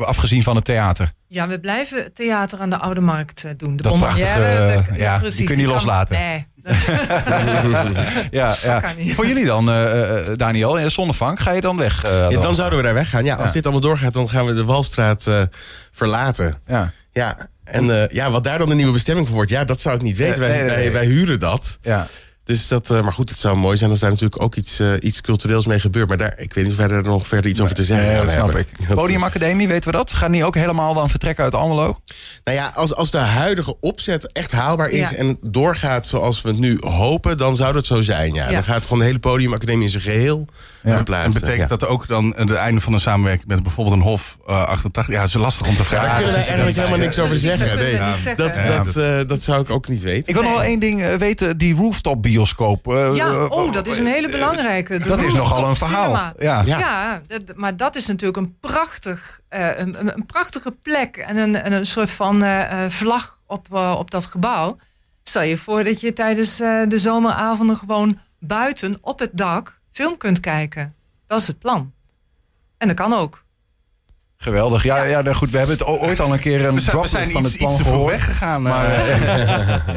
afgezien 0.00 0.42
van 0.42 0.56
het 0.56 0.64
theater. 0.64 1.08
Ja, 1.28 1.48
we 1.48 1.60
blijven 1.60 2.02
het 2.02 2.14
theater 2.14 2.60
aan 2.60 2.70
de 2.70 2.78
Oude 2.78 3.00
Markt 3.00 3.44
eh, 3.44 3.50
doen. 3.56 3.76
De 3.76 3.82
Dat 3.82 3.98
prachtige, 3.98 4.38
de- 4.38 4.82
ja, 4.96 5.10
die 5.12 5.20
precies, 5.20 5.46
kun 5.46 5.48
je 5.48 5.56
niet 5.56 5.64
kan- 5.64 5.74
loslaten. 5.74 6.18
Nee, 6.18 6.46
ja, 8.30 8.54
ja. 8.62 8.82
Voor 9.14 9.26
jullie 9.26 9.44
dan, 9.44 9.70
eh, 9.70 10.18
eh, 10.18 10.36
Daniel, 10.36 10.76
in 10.78 10.90
Zonnevank, 10.90 11.38
ga 11.40 11.50
je 11.52 11.60
dan 11.60 11.76
weg? 11.76 12.04
eh, 12.04 12.30
Ja, 12.30 12.40
dan 12.40 12.54
zouden 12.54 12.78
we 12.78 12.84
daar 12.84 12.94
weggaan. 12.94 13.24
Ja, 13.24 13.34
als 13.36 13.46
Ja. 13.46 13.52
dit 13.52 13.62
allemaal 13.62 13.82
doorgaat, 13.82 14.14
dan 14.14 14.28
gaan 14.28 14.46
we 14.46 14.54
de 14.54 14.64
Walstraat 14.64 15.26
eh, 15.26 15.42
verlaten. 15.92 16.60
Ja, 16.66 16.92
Ja, 17.12 17.36
en 17.64 18.02
eh, 18.02 18.08
ja, 18.08 18.30
wat 18.30 18.44
daar 18.44 18.58
dan 18.58 18.68
de 18.68 18.74
nieuwe 18.74 18.92
bestemming 18.92 19.26
voor 19.26 19.36
wordt, 19.36 19.50
ja, 19.50 19.64
dat 19.64 19.80
zou 19.80 19.94
ik 19.94 20.02
niet 20.02 20.16
weten. 20.16 20.40
Nee, 20.40 20.48
wij, 20.48 20.66
nee, 20.66 20.76
nee, 20.76 20.90
wij, 20.90 21.06
huren 21.06 21.38
dat. 21.38 21.78
ja. 21.80 22.06
Dus 22.44 22.68
dat, 22.68 22.90
eh, 22.90 23.02
maar 23.02 23.12
goed, 23.12 23.30
het 23.30 23.38
zou 23.38 23.56
mooi 23.56 23.76
zijn 23.76 23.90
als 23.90 24.00
daar 24.00 24.10
natuurlijk 24.10 24.42
ook 24.42 24.54
iets, 24.54 24.80
eh, 24.80 24.92
iets 25.00 25.20
cultureels 25.20 25.66
mee 25.66 25.78
gebeurt. 25.78 26.08
Maar 26.08 26.16
daar, 26.16 26.34
ik 26.36 26.54
weet 26.54 26.64
niet 26.64 26.72
of 26.72 26.78
wij 26.78 26.88
er 26.88 27.02
nog 27.02 27.26
verder 27.26 27.50
iets 27.50 27.60
over 27.60 27.74
te 27.74 27.84
zeggen 27.84 28.06
Nee, 28.06 28.16
dat 28.16 28.30
snap 28.30 28.44
hebben. 28.44 28.66
ik. 28.80 28.94
Podiumacademie, 28.94 29.68
weten 29.68 29.90
we 29.90 29.96
dat? 29.96 30.14
Gaan 30.14 30.32
die 30.32 30.44
ook 30.44 30.54
helemaal 30.54 30.94
dan 30.94 31.10
vertrekken 31.10 31.44
uit 31.44 31.54
Almelo? 31.54 32.00
Nou 32.44 32.56
ja, 32.56 32.72
als, 32.74 32.94
als 32.94 33.10
de 33.10 33.18
huidige 33.18 33.76
opzet 33.80 34.32
echt 34.32 34.52
haalbaar 34.52 34.88
is 34.88 35.10
Ja. 35.10 35.16
en 35.16 35.38
doorgaat 35.40 36.06
zoals 36.06 36.42
we 36.42 36.48
het 36.48 36.58
nu 36.58 36.78
hopen, 36.80 37.36
dan 37.36 37.56
zou 37.56 37.72
dat 37.72 37.86
zo 37.86 38.00
zijn. 38.00 38.34
Ja. 38.34 38.44
Ja. 38.46 38.52
Dan 38.52 38.62
gaat 38.64 38.82
gewoon 38.82 38.98
de 38.98 39.04
hele 39.04 39.18
podiumacademie 39.18 39.82
in 39.84 39.90
zijn 39.90 40.02
geheel 40.02 40.44
Ja. 40.82 40.94
verplaatsen. 40.94 41.32
En 41.34 41.40
betekent 41.40 41.70
ja. 41.70 41.76
dat 41.76 41.88
ook 41.88 42.06
dan 42.08 42.34
het 42.36 42.52
einde 42.52 42.80
van 42.80 42.92
een 42.92 43.00
samenwerking 43.00 43.48
met 43.48 43.62
bijvoorbeeld 43.62 43.96
een 43.96 44.02
Hof 44.02 44.36
eh 44.46 44.64
88? 44.64 45.14
Ja, 45.14 45.20
het 45.20 45.28
is 45.28 45.34
lastig 45.34 45.66
om 45.66 45.74
te 45.76 45.84
vragen. 45.84 46.06
daar 46.08 46.16
kunnen 46.16 46.34
wij 46.34 46.44
eigenlijk 46.44 46.76
helemaal 46.76 46.98
niks 46.98 47.18
over 47.18 47.32
dat 47.32 47.40
zeggen. 47.40 47.76
we 47.76 47.82
Nee, 47.82 48.36
dat, 48.36 48.54
Ja. 48.54 48.76
dat, 48.82 48.96
eh, 48.96 49.28
dat 49.28 49.42
zou 49.42 49.60
ik 49.60 49.70
ook 49.70 49.88
niet 49.88 50.02
weten. 50.02 50.28
Ik 50.28 50.34
wil 50.34 50.42
nog 50.42 50.52
wel 50.52 50.62
één 50.62 50.80
ding 50.80 51.02
eh, 51.02 51.14
weten, 51.14 51.58
die 51.58 51.74
rooftop 51.74 52.22
bioscoop. 52.22 52.86
eh, 52.92 53.14
Ja, 53.14 53.26
eh, 53.28 53.50
oh, 53.50 53.72
dat 53.72 53.86
is 53.86 53.98
een 53.98 54.06
hele 54.06 54.28
belangrijke. 54.30 54.98
De 54.98 55.08
Dat 55.08 55.22
is 55.22 55.32
nogal 55.32 55.68
een 55.68 55.76
verhaal. 55.76 56.02
cinema. 56.02 56.32
Ja. 56.38 56.62
Ja. 56.66 56.78
Ja, 56.78 57.20
dat- 57.26 57.56
maar 57.56 57.76
dat 57.76 57.96
is 57.96 58.06
natuurlijk 58.06 58.36
een, 58.38 58.56
prachtig, 58.60 59.40
eh, 59.48 59.66
een, 59.78 60.00
een, 60.00 60.14
een 60.14 60.26
prachtige 60.26 60.74
plek 60.82 61.16
en 61.16 61.36
een, 61.36 61.56
en 61.62 61.72
een 61.72 61.86
soort 61.86 62.10
van 62.10 62.31
eh, 62.42 62.84
eh, 62.84 62.90
vlag 62.90 63.40
op, 63.46 63.66
eh, 63.72 63.94
op 63.98 64.10
dat 64.10 64.26
gebouw. 64.26 64.76
Stel 65.22 65.42
je 65.42 65.56
voor 65.56 65.84
dat 65.84 66.00
je 66.00 66.12
tijdens 66.12 66.60
eh, 66.60 66.82
de 66.88 66.98
zomeravonden 66.98 67.76
gewoon 67.76 68.18
buiten 68.38 68.98
op 69.00 69.18
het 69.18 69.30
dak 69.32 69.80
film 69.90 70.16
kunt 70.16 70.40
kijken. 70.40 70.94
Dat 71.26 71.40
is 71.40 71.46
het 71.46 71.58
plan. 71.58 71.92
En 72.78 72.86
dat 72.86 72.96
kan 72.96 73.12
ook. 73.12 73.44
Geweldig. 74.36 74.82
Ja, 74.82 75.02
ja. 75.02 75.20
nou 75.20 75.36
goed, 75.36 75.50
we 75.50 75.58
hebben 75.58 75.76
het 75.78 75.86
ooit 75.86 76.20
al 76.20 76.32
een 76.32 76.38
keer 76.38 76.64
een 76.64 76.74
We 76.74 76.80
zijn, 76.80 76.96
we 76.96 77.02
droplet 77.02 77.10
zijn 77.10 77.30
van 77.30 77.40
iets, 77.40 77.50
het 77.50 77.58
plan 77.58 77.70
iets 77.70 77.78
te 77.78 77.84
vroeg 77.84 77.96
gehoord. 77.96 78.20
weggegaan. 78.20 78.62
Maar, 78.62 79.08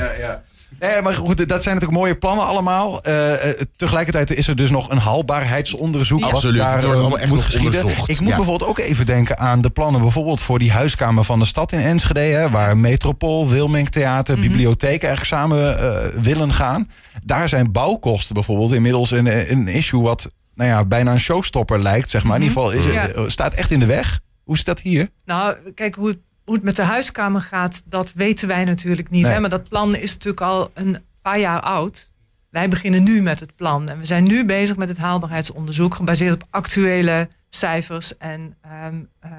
ja, 0.01 0.11
ja. 0.11 0.43
Nee, 0.79 1.01
maar 1.01 1.13
goed, 1.13 1.37
dat 1.49 1.63
zijn 1.63 1.75
natuurlijk 1.75 2.01
mooie 2.01 2.15
plannen 2.17 2.45
allemaal. 2.45 3.03
Eh, 3.03 3.49
eh, 3.49 3.61
tegelijkertijd 3.75 4.31
is 4.37 4.47
er 4.47 4.55
dus 4.55 4.69
nog 4.69 4.89
een 4.89 4.97
haalbaarheidsonderzoek. 4.97 6.19
Ja, 6.19 6.25
absoluut. 6.27 6.57
daar, 6.57 6.71
Het 6.73 6.83
wordt 6.83 6.95
eh, 6.97 6.99
allemaal 7.01 7.19
echt 7.19 7.29
moet 7.29 7.37
nog 7.37 7.45
geschieden. 7.45 7.79
onderzocht. 7.81 8.09
Ik 8.09 8.19
moet 8.19 8.29
Ja. 8.29 8.35
bijvoorbeeld 8.35 8.69
ook 8.69 8.79
even 8.79 9.05
denken 9.05 9.37
aan 9.37 9.61
de 9.61 9.69
plannen 9.69 10.01
bijvoorbeeld 10.01 10.41
voor 10.41 10.59
die 10.59 10.71
huiskamer 10.71 11.23
van 11.23 11.39
de 11.39 11.45
stad 11.45 11.71
in 11.71 11.79
Enschede. 11.79 12.19
Hè, 12.19 12.49
waar 12.49 12.77
Metropool, 12.77 13.49
Wilming 13.49 13.89
Theater, 13.89 14.39
bibliotheek 14.39 15.03
eigenlijk 15.03 15.25
samen 15.25 15.79
eh, 15.79 16.21
willen 16.21 16.53
gaan. 16.53 16.89
Daar 17.23 17.49
zijn 17.49 17.71
bouwkosten 17.71 18.33
bijvoorbeeld 18.33 18.73
inmiddels 18.73 19.11
een, 19.11 19.51
een 19.51 19.67
issue 19.67 20.01
wat 20.01 20.29
nou 20.55 20.69
ja, 20.69 20.85
bijna 20.85 21.11
een 21.11 21.19
showstopper 21.19 21.81
lijkt. 21.81 22.09
Zeg 22.09 22.23
maar. 22.23 22.35
In 22.35 22.41
ieder 22.43 22.57
geval 22.57 22.71
is, 22.71 22.85
Ja. 22.85 23.01
het- 23.21 23.31
staat 23.31 23.53
echt 23.53 23.71
in 23.71 23.79
de 23.79 23.85
weg. 23.85 24.19
Hoe 24.43 24.57
zit 24.57 24.65
dat 24.65 24.79
hier? 24.79 25.09
Nou, 25.25 25.55
kijk, 25.75 25.95
hoe 25.95 26.07
het, 26.07 26.17
hoe 26.45 26.55
het 26.55 26.63
met 26.63 26.75
de 26.75 26.81
huiskamer 26.81 27.41
gaat, 27.41 27.83
dat 27.85 28.13
weten 28.13 28.47
wij 28.47 28.65
natuurlijk 28.65 29.09
niet. 29.09 29.23
Nee. 29.23 29.31
Hè? 29.31 29.39
Maar 29.39 29.49
dat 29.49 29.69
plan 29.69 29.95
is 29.95 30.13
natuurlijk 30.13 30.41
al 30.41 30.71
een 30.73 30.97
paar 31.21 31.39
jaar 31.39 31.59
oud. 31.61 32.11
Wij 32.49 32.69
beginnen 32.69 33.03
nu 33.03 33.21
met 33.21 33.39
het 33.39 33.55
plan. 33.55 33.89
En 33.89 33.97
we 33.99 34.05
zijn 34.05 34.23
nu 34.23 34.45
bezig 34.45 34.77
met 34.77 34.87
het 34.87 34.97
haalbaarheidsonderzoek, 34.97 35.95
gebaseerd 35.95 36.33
op 36.33 36.47
actuele 36.49 37.29
cijfers 37.49 38.17
en 38.17 38.57
ehm, 38.61 39.03
eh, 39.19 39.31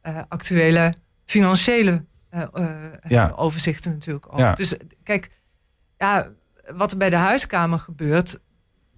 eh, 0.00 0.18
actuele 0.28 0.94
financiële 1.24 2.04
eh, 2.28 2.42
Ja. 3.08 3.32
overzichten 3.36 3.92
natuurlijk 3.92 4.32
ook. 4.32 4.38
Ja. 4.38 4.54
Dus 4.54 4.74
kijk, 5.02 5.30
ja, 5.98 6.28
wat 6.74 6.92
er 6.92 6.98
bij 6.98 7.10
de 7.10 7.16
huiskamer 7.16 7.78
gebeurt, 7.78 8.38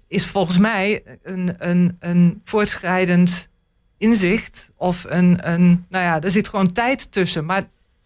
is 0.09 0.27
volgens 0.27 0.59
mij 0.59 1.03
een, 1.23 1.55
een, 1.59 1.97
een 1.99 2.41
voortschrijdend 2.43 3.49
inzicht 3.99 4.71
of 4.77 5.05
een, 5.09 5.51
een, 5.53 5.85
nou 5.89 6.05
ja, 6.05 6.21
er 6.21 6.31
zit 6.31 6.49
gewoon 6.49 6.73
tijd 6.73 7.13
tussen. 7.13 7.45
Maar 7.45 7.63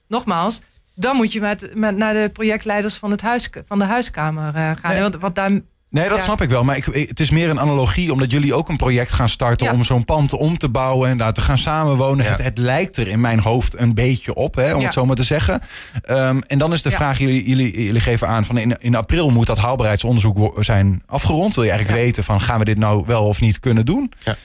nogmaals, 0.08 0.60
dan 0.94 1.16
moet 1.16 1.32
je 1.32 1.40
met, 1.40 1.70
met 1.74 1.96
naar 1.96 2.14
de 2.14 2.30
projectleiders 2.32 2.96
van, 2.96 3.10
het 3.10 3.20
huis, 3.20 3.48
van 3.66 3.78
de 3.78 3.84
huiskamer 3.84 4.54
eh, 4.54 4.70
gaan. 4.80 4.94
Nee. 5.00 5.10
Want 5.18 5.34
daar, 5.34 5.50
Nee, 5.90 6.08
dat 6.08 6.16
Ja. 6.18 6.22
snap 6.24 6.40
ik 6.40 6.48
wel. 6.48 6.64
Maar 6.64 6.76
ik, 6.76 6.84
het 7.08 7.20
is 7.20 7.30
meer 7.30 7.50
een 7.50 7.60
analogie 7.60 8.12
omdat 8.12 8.30
jullie 8.30 8.54
ook 8.54 8.68
een 8.68 8.76
project 8.76 9.12
gaan 9.12 9.28
starten 9.28 9.66
Ja. 9.66 9.72
om 9.72 9.84
zo'n 9.84 10.04
pand 10.04 10.32
om 10.32 10.58
te 10.58 10.68
bouwen 10.68 11.08
en 11.08 11.16
daar 11.16 11.32
te 11.32 11.40
gaan 11.40 11.58
samenwonen. 11.58 12.24
Ja. 12.24 12.30
Het, 12.30 12.42
het 12.42 12.58
lijkt 12.58 12.96
er 12.96 13.08
in 13.08 13.20
mijn 13.20 13.40
hoofd 13.40 13.78
een 13.78 13.94
beetje 13.94 14.34
op, 14.34 14.54
hè, 14.54 14.72
om 14.72 14.78
Ja. 14.78 14.84
het 14.84 14.94
zo 14.94 15.06
maar 15.06 15.16
te 15.16 15.22
zeggen. 15.22 15.60
Ehm, 16.02 16.40
en 16.46 16.58
dan 16.58 16.72
is 16.72 16.82
de 16.82 16.90
Ja. 16.90 16.96
vraag, 16.96 17.18
jullie, 17.18 17.48
jullie, 17.48 17.84
jullie 17.84 18.00
geven 18.00 18.28
aan 18.28 18.44
van 18.44 18.58
in, 18.58 18.76
in 18.80 18.94
april 18.94 19.30
moet 19.30 19.46
dat 19.46 19.58
haalbaarheidsonderzoek 19.58 20.64
zijn 20.64 21.02
afgerond. 21.06 21.54
Wil 21.54 21.64
je 21.64 21.70
eigenlijk 21.70 21.98
Ja. 22.00 22.04
weten 22.06 22.24
van 22.24 22.40
gaan 22.40 22.58
we 22.58 22.64
dit 22.64 22.78
nou 22.78 23.04
wel 23.06 23.26
of 23.26 23.40
niet 23.40 23.60
kunnen 23.60 23.86
doen? 23.86 24.12
Ja. 24.18 24.36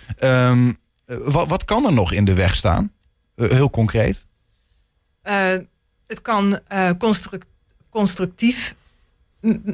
Eh, 1.05 1.17
wat, 1.23 1.47
wat 1.47 1.65
kan 1.65 1.85
er 1.85 1.93
nog 1.93 2.11
in 2.11 2.25
de 2.25 2.33
weg 2.33 2.55
staan? 2.55 2.91
Eh, 3.35 3.49
heel 3.49 3.69
concreet. 3.69 4.25
eh, 5.21 5.55
het 6.07 6.21
kan 6.21 6.59
construc- 6.97 7.45
constructief 7.89 8.75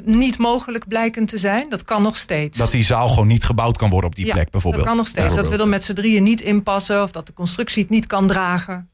niet 0.03 0.37
mogelijk 0.37 0.87
blijken 0.87 1.25
te 1.25 1.37
zijn. 1.37 1.69
Dat 1.69 1.83
kan 1.83 2.01
nog 2.01 2.17
steeds. 2.17 2.57
Dat 2.57 2.71
die 2.71 2.83
zaal 2.83 3.09
gewoon 3.09 3.27
niet 3.27 3.43
gebouwd 3.43 3.77
kan 3.77 3.89
worden 3.89 4.09
op 4.09 4.15
die 4.15 4.25
Ja, 4.25 4.33
plek 4.33 4.49
bijvoorbeeld. 4.49 4.83
Dat 4.83 4.93
kan 4.93 5.01
nog 5.03 5.11
steeds. 5.11 5.35
dat 5.35 5.49
we 5.49 5.57
er 5.57 5.67
met 5.67 5.83
z'n 5.83 5.93
drieën 5.93 6.23
niet 6.23 6.41
in 6.41 6.63
passen 6.63 7.01
of 7.03 7.11
dat 7.11 7.25
de 7.25 7.33
constructie 7.33 7.81
het 7.81 7.91
niet 7.91 8.05
kan 8.07 8.27
dragen. 8.27 8.89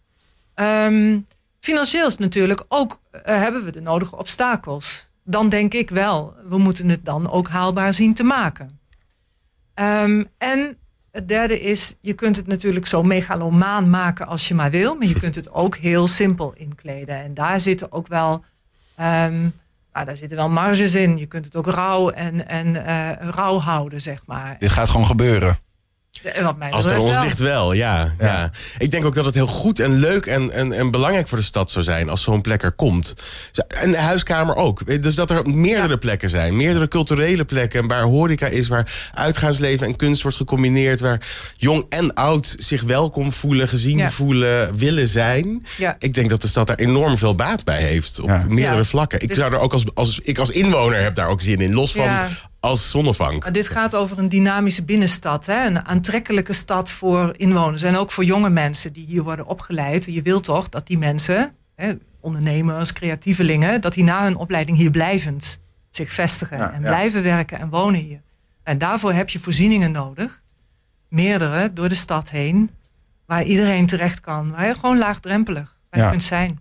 Ehm, 0.53 1.19
financieel 1.59 2.07
is 2.07 2.17
natuurlijk 2.17 2.63
ook, 2.67 2.99
hebben 3.11 3.63
we 3.65 3.71
de 3.71 3.81
nodige 3.81 4.17
obstakels. 4.17 5.09
Dan 5.23 5.49
denk 5.49 5.73
ik 5.73 5.89
wel, 5.89 6.35
we 6.47 6.57
moeten 6.57 6.89
het 6.89 7.05
dan 7.05 7.29
ook 7.29 7.47
haalbaar 7.49 7.93
zien 7.93 8.13
te 8.13 8.23
maken. 8.23 8.79
Ehm, 9.73 10.23
en 10.37 10.77
het 11.11 11.27
derde 11.27 11.61
is, 11.61 11.97
je 12.01 12.13
kunt 12.13 12.35
het 12.35 12.47
natuurlijk 12.47 12.85
zo 12.85 13.03
megalomaan 13.03 13.89
maken 13.89 14.27
als 14.27 14.47
je 14.47 14.53
maar 14.53 14.71
wil, 14.71 14.95
maar 14.95 15.07
je 15.07 15.19
kunt 15.19 15.35
het 15.35 15.51
ook 15.53 15.75
heel 15.75 16.07
simpel 16.07 16.53
inkleden. 16.55 17.23
En 17.23 17.33
daar 17.33 17.59
zitten 17.59 17.91
ook 17.91 18.07
wel, 18.07 18.43
ehm, 18.95 19.41
nou, 19.93 20.05
daar 20.05 20.17
zitten 20.17 20.37
wel 20.37 20.49
marges 20.49 20.95
in. 20.95 21.17
Je 21.17 21.25
kunt 21.25 21.45
het 21.45 21.55
ook 21.55 21.67
rauw 21.67 22.09
en, 22.09 22.47
en 22.47 22.85
eh, 22.85 23.29
rauw 23.29 23.59
houden, 23.59 24.01
zeg 24.01 24.25
maar. 24.25 24.55
Dit 24.59 24.71
gaat 24.71 24.89
gewoon 24.89 25.05
gebeuren. 25.05 25.57
Wat 26.41 26.57
mij 26.57 26.71
Als 26.71 26.83
het 26.83 26.93
aan 26.93 26.99
ons 26.99 27.13
wel. 27.13 27.23
ligt 27.23 27.39
wel, 27.39 27.73
ja, 27.73 28.13
Ja. 28.19 28.25
ja. 28.25 28.51
Ik 28.77 28.91
denk 28.91 29.05
ook 29.05 29.15
dat 29.15 29.25
het 29.25 29.33
heel 29.35 29.47
goed 29.47 29.79
en 29.79 29.91
leuk 29.99 30.25
en, 30.25 30.51
en, 30.51 30.71
en 30.71 30.91
belangrijk 30.91 31.27
voor 31.27 31.37
de 31.37 31.43
stad 31.43 31.71
zou 31.71 31.83
zijn 31.85 32.09
als 32.09 32.21
zo'n 32.23 32.41
plek 32.41 32.63
er 32.63 32.71
komt. 32.71 33.13
En 33.81 33.91
de 33.91 33.97
huiskamer 33.97 34.55
ook. 34.55 35.01
Dus 35.01 35.15
dat 35.15 35.31
er 35.31 35.49
meerdere 35.49 35.97
plekken 35.97 36.29
zijn. 36.29 36.55
Meerdere 36.55 36.87
culturele 36.87 37.45
plekken 37.45 37.87
waar 37.87 38.03
horeca 38.03 38.47
is, 38.47 38.67
waar 38.67 39.09
uitgaansleven 39.13 39.87
en 39.87 39.95
kunst 39.95 40.21
wordt 40.21 40.37
gecombineerd. 40.37 40.99
Waar 40.99 41.21
jong 41.53 41.85
en 41.89 42.13
oud 42.13 42.55
zich 42.57 42.81
welkom 42.83 43.31
voelen, 43.31 43.67
gezien 43.67 43.97
Ja. 43.97 44.09
voelen, 44.09 44.77
willen 44.77 45.07
zijn. 45.07 45.65
Ja. 45.77 45.95
Ik 45.99 46.13
denk 46.13 46.29
dat 46.29 46.41
de 46.41 46.47
stad 46.47 46.67
daar 46.67 46.75
enorm 46.77 47.17
veel 47.17 47.35
baat 47.35 47.63
bij 47.63 47.81
heeft. 47.81 48.19
Op 48.19 48.27
Ja. 48.29 48.45
meerdere 48.47 48.77
Ja. 48.77 48.83
vlakken. 48.83 49.21
Ik 49.21 49.27
Dit- 49.27 49.37
zou 49.37 49.53
er 49.53 49.59
ook 49.59 49.73
als, 49.73 49.83
als, 49.93 50.19
ik 50.23 50.37
als 50.37 50.49
inwoner 50.49 51.01
heb 51.01 51.15
daar 51.15 51.27
ook 51.27 51.41
zin 51.41 51.59
in. 51.61 51.73
Los 51.73 51.91
van 51.91 52.03
Ja. 52.03 52.27
Als 52.59 52.89
zonnevank. 52.89 53.43
Maar 53.43 53.51
dit 53.51 53.67
gaat 53.67 53.95
over 53.95 54.17
een 54.17 54.29
dynamische 54.29 54.83
binnenstad. 54.83 55.45
Hè? 55.45 55.65
Een 55.65 55.85
aantrekkelijke 55.85 56.53
stad 56.53 56.89
voor 56.91 57.33
inwoners. 57.37 57.83
En 57.83 57.95
ook 57.95 58.11
voor 58.11 58.23
jonge 58.23 58.49
mensen 58.49 58.93
die 58.93 59.05
hier 59.05 59.23
worden 59.23 59.45
opgeleid. 59.45 60.05
Je 60.05 60.21
wilt 60.21 60.43
toch 60.43 60.69
dat 60.69 60.87
die 60.87 60.97
mensen, 60.97 61.55
hè, 61.75 61.93
ondernemers, 62.19 62.93
creatievelingen... 62.93 63.81
dat 63.81 63.93
die 63.93 64.03
na 64.03 64.23
hun 64.23 64.35
opleiding 64.35 64.77
hier 64.77 64.91
blijvend 64.91 65.59
zich 65.89 66.11
vestigen. 66.11 66.57
Ja, 66.57 66.71
en 66.73 66.81
ja. 66.81 66.87
blijven 66.87 67.23
werken 67.23 67.59
en 67.59 67.69
wonen 67.69 67.99
hier. 67.99 68.21
En 68.63 68.77
daarvoor 68.77 69.13
heb 69.13 69.29
je 69.29 69.39
voorzieningen 69.39 69.91
nodig. 69.91 70.41
Meerdere 71.09 71.73
door 71.73 71.89
de 71.89 71.95
stad 71.95 72.29
heen. 72.29 72.69
Waar 73.25 73.43
iedereen 73.43 73.85
terecht 73.85 74.19
kan. 74.19 74.51
Waar 74.51 74.67
je 74.67 74.73
gewoon 74.73 74.97
laagdrempelig 74.97 75.79
bij 75.89 76.01
Ja. 76.01 76.09
kunt 76.09 76.23
zijn. 76.23 76.59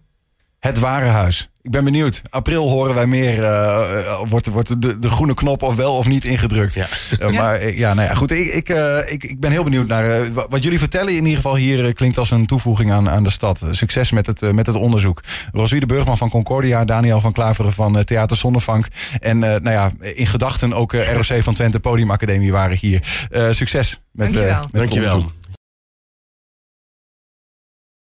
Het 0.66 0.78
ware 0.78 1.06
huis 1.06 1.50
Ik 1.62 1.70
ben 1.70 1.85
benieuwd. 1.85 2.23
April 2.30 2.68
horen 2.68 2.94
wij 2.94 3.06
meer. 3.06 3.44
eh, 3.44 3.99
eh, 4.06 4.20
wordt 4.28 4.46
wordt 4.46 4.82
de, 4.82 4.99
de 4.99 5.11
groene 5.11 5.35
knop 5.35 5.62
of 5.62 5.75
wel 5.75 5.94
of 5.96 6.06
niet 6.06 6.25
ingedrukt. 6.25 6.75
Ja. 6.75 6.87
Eh, 7.18 7.30
maar 7.30 7.75
ja, 7.75 7.94
nou 7.94 8.08
ja, 8.08 8.14
goed. 8.14 8.30
Ik, 8.30 8.46
ik, 8.54 8.68
eh, 8.68 8.99
ik, 9.12 9.25
ik 9.25 9.40
ben 9.40 9.50
heel 9.50 9.62
benieuwd 9.64 9.87
naar 9.87 10.32
wa- 10.32 10.46
wat 10.49 10.62
jullie 10.62 10.78
vertellen. 10.78 11.08
In 11.12 11.18
ieder 11.25 11.37
geval 11.37 11.56
hier 11.56 11.92
klinkt 11.92 12.18
als 12.18 12.30
een 12.30 12.46
toevoeging 12.46 12.92
aan, 12.92 13.11
aan 13.11 13.23
de 13.23 13.30
stad. 13.30 13.66
Succes 13.70 14.11
met 14.11 14.26
het, 14.26 14.52
met 14.52 14.66
het 14.66 14.76
onderzoek. 14.76 15.20
Rosie 15.52 15.80
de 15.80 15.87
Burgman 15.87 16.18
van 16.18 16.30
Concordia, 16.30 16.85
Daniel 16.85 17.20
van 17.20 17.32
Klaveren 17.32 17.73
van 17.73 18.04
Theater 18.04 18.37
Zonnevank. 18.37 18.87
En 19.18 19.42
eh, 19.42 19.61
nou 19.61 19.70
ja, 19.70 19.90
in 20.14 20.26
gedachten 20.26 20.73
ook 20.73 20.92
ROC 20.92 21.42
van 21.42 21.54
Twente 21.54 21.80
Podiumacademie 21.80 22.52
waren 22.52 22.76
hier. 22.76 23.26
Eh, 23.30 23.50
succes 23.50 24.00
met, 24.12 24.26
eh, 24.26 24.32
Dankjewel. 24.35 24.61
met 24.61 24.70
het 24.70 24.80
Dankjewel. 24.80 25.14
onderzoek. 25.14 25.35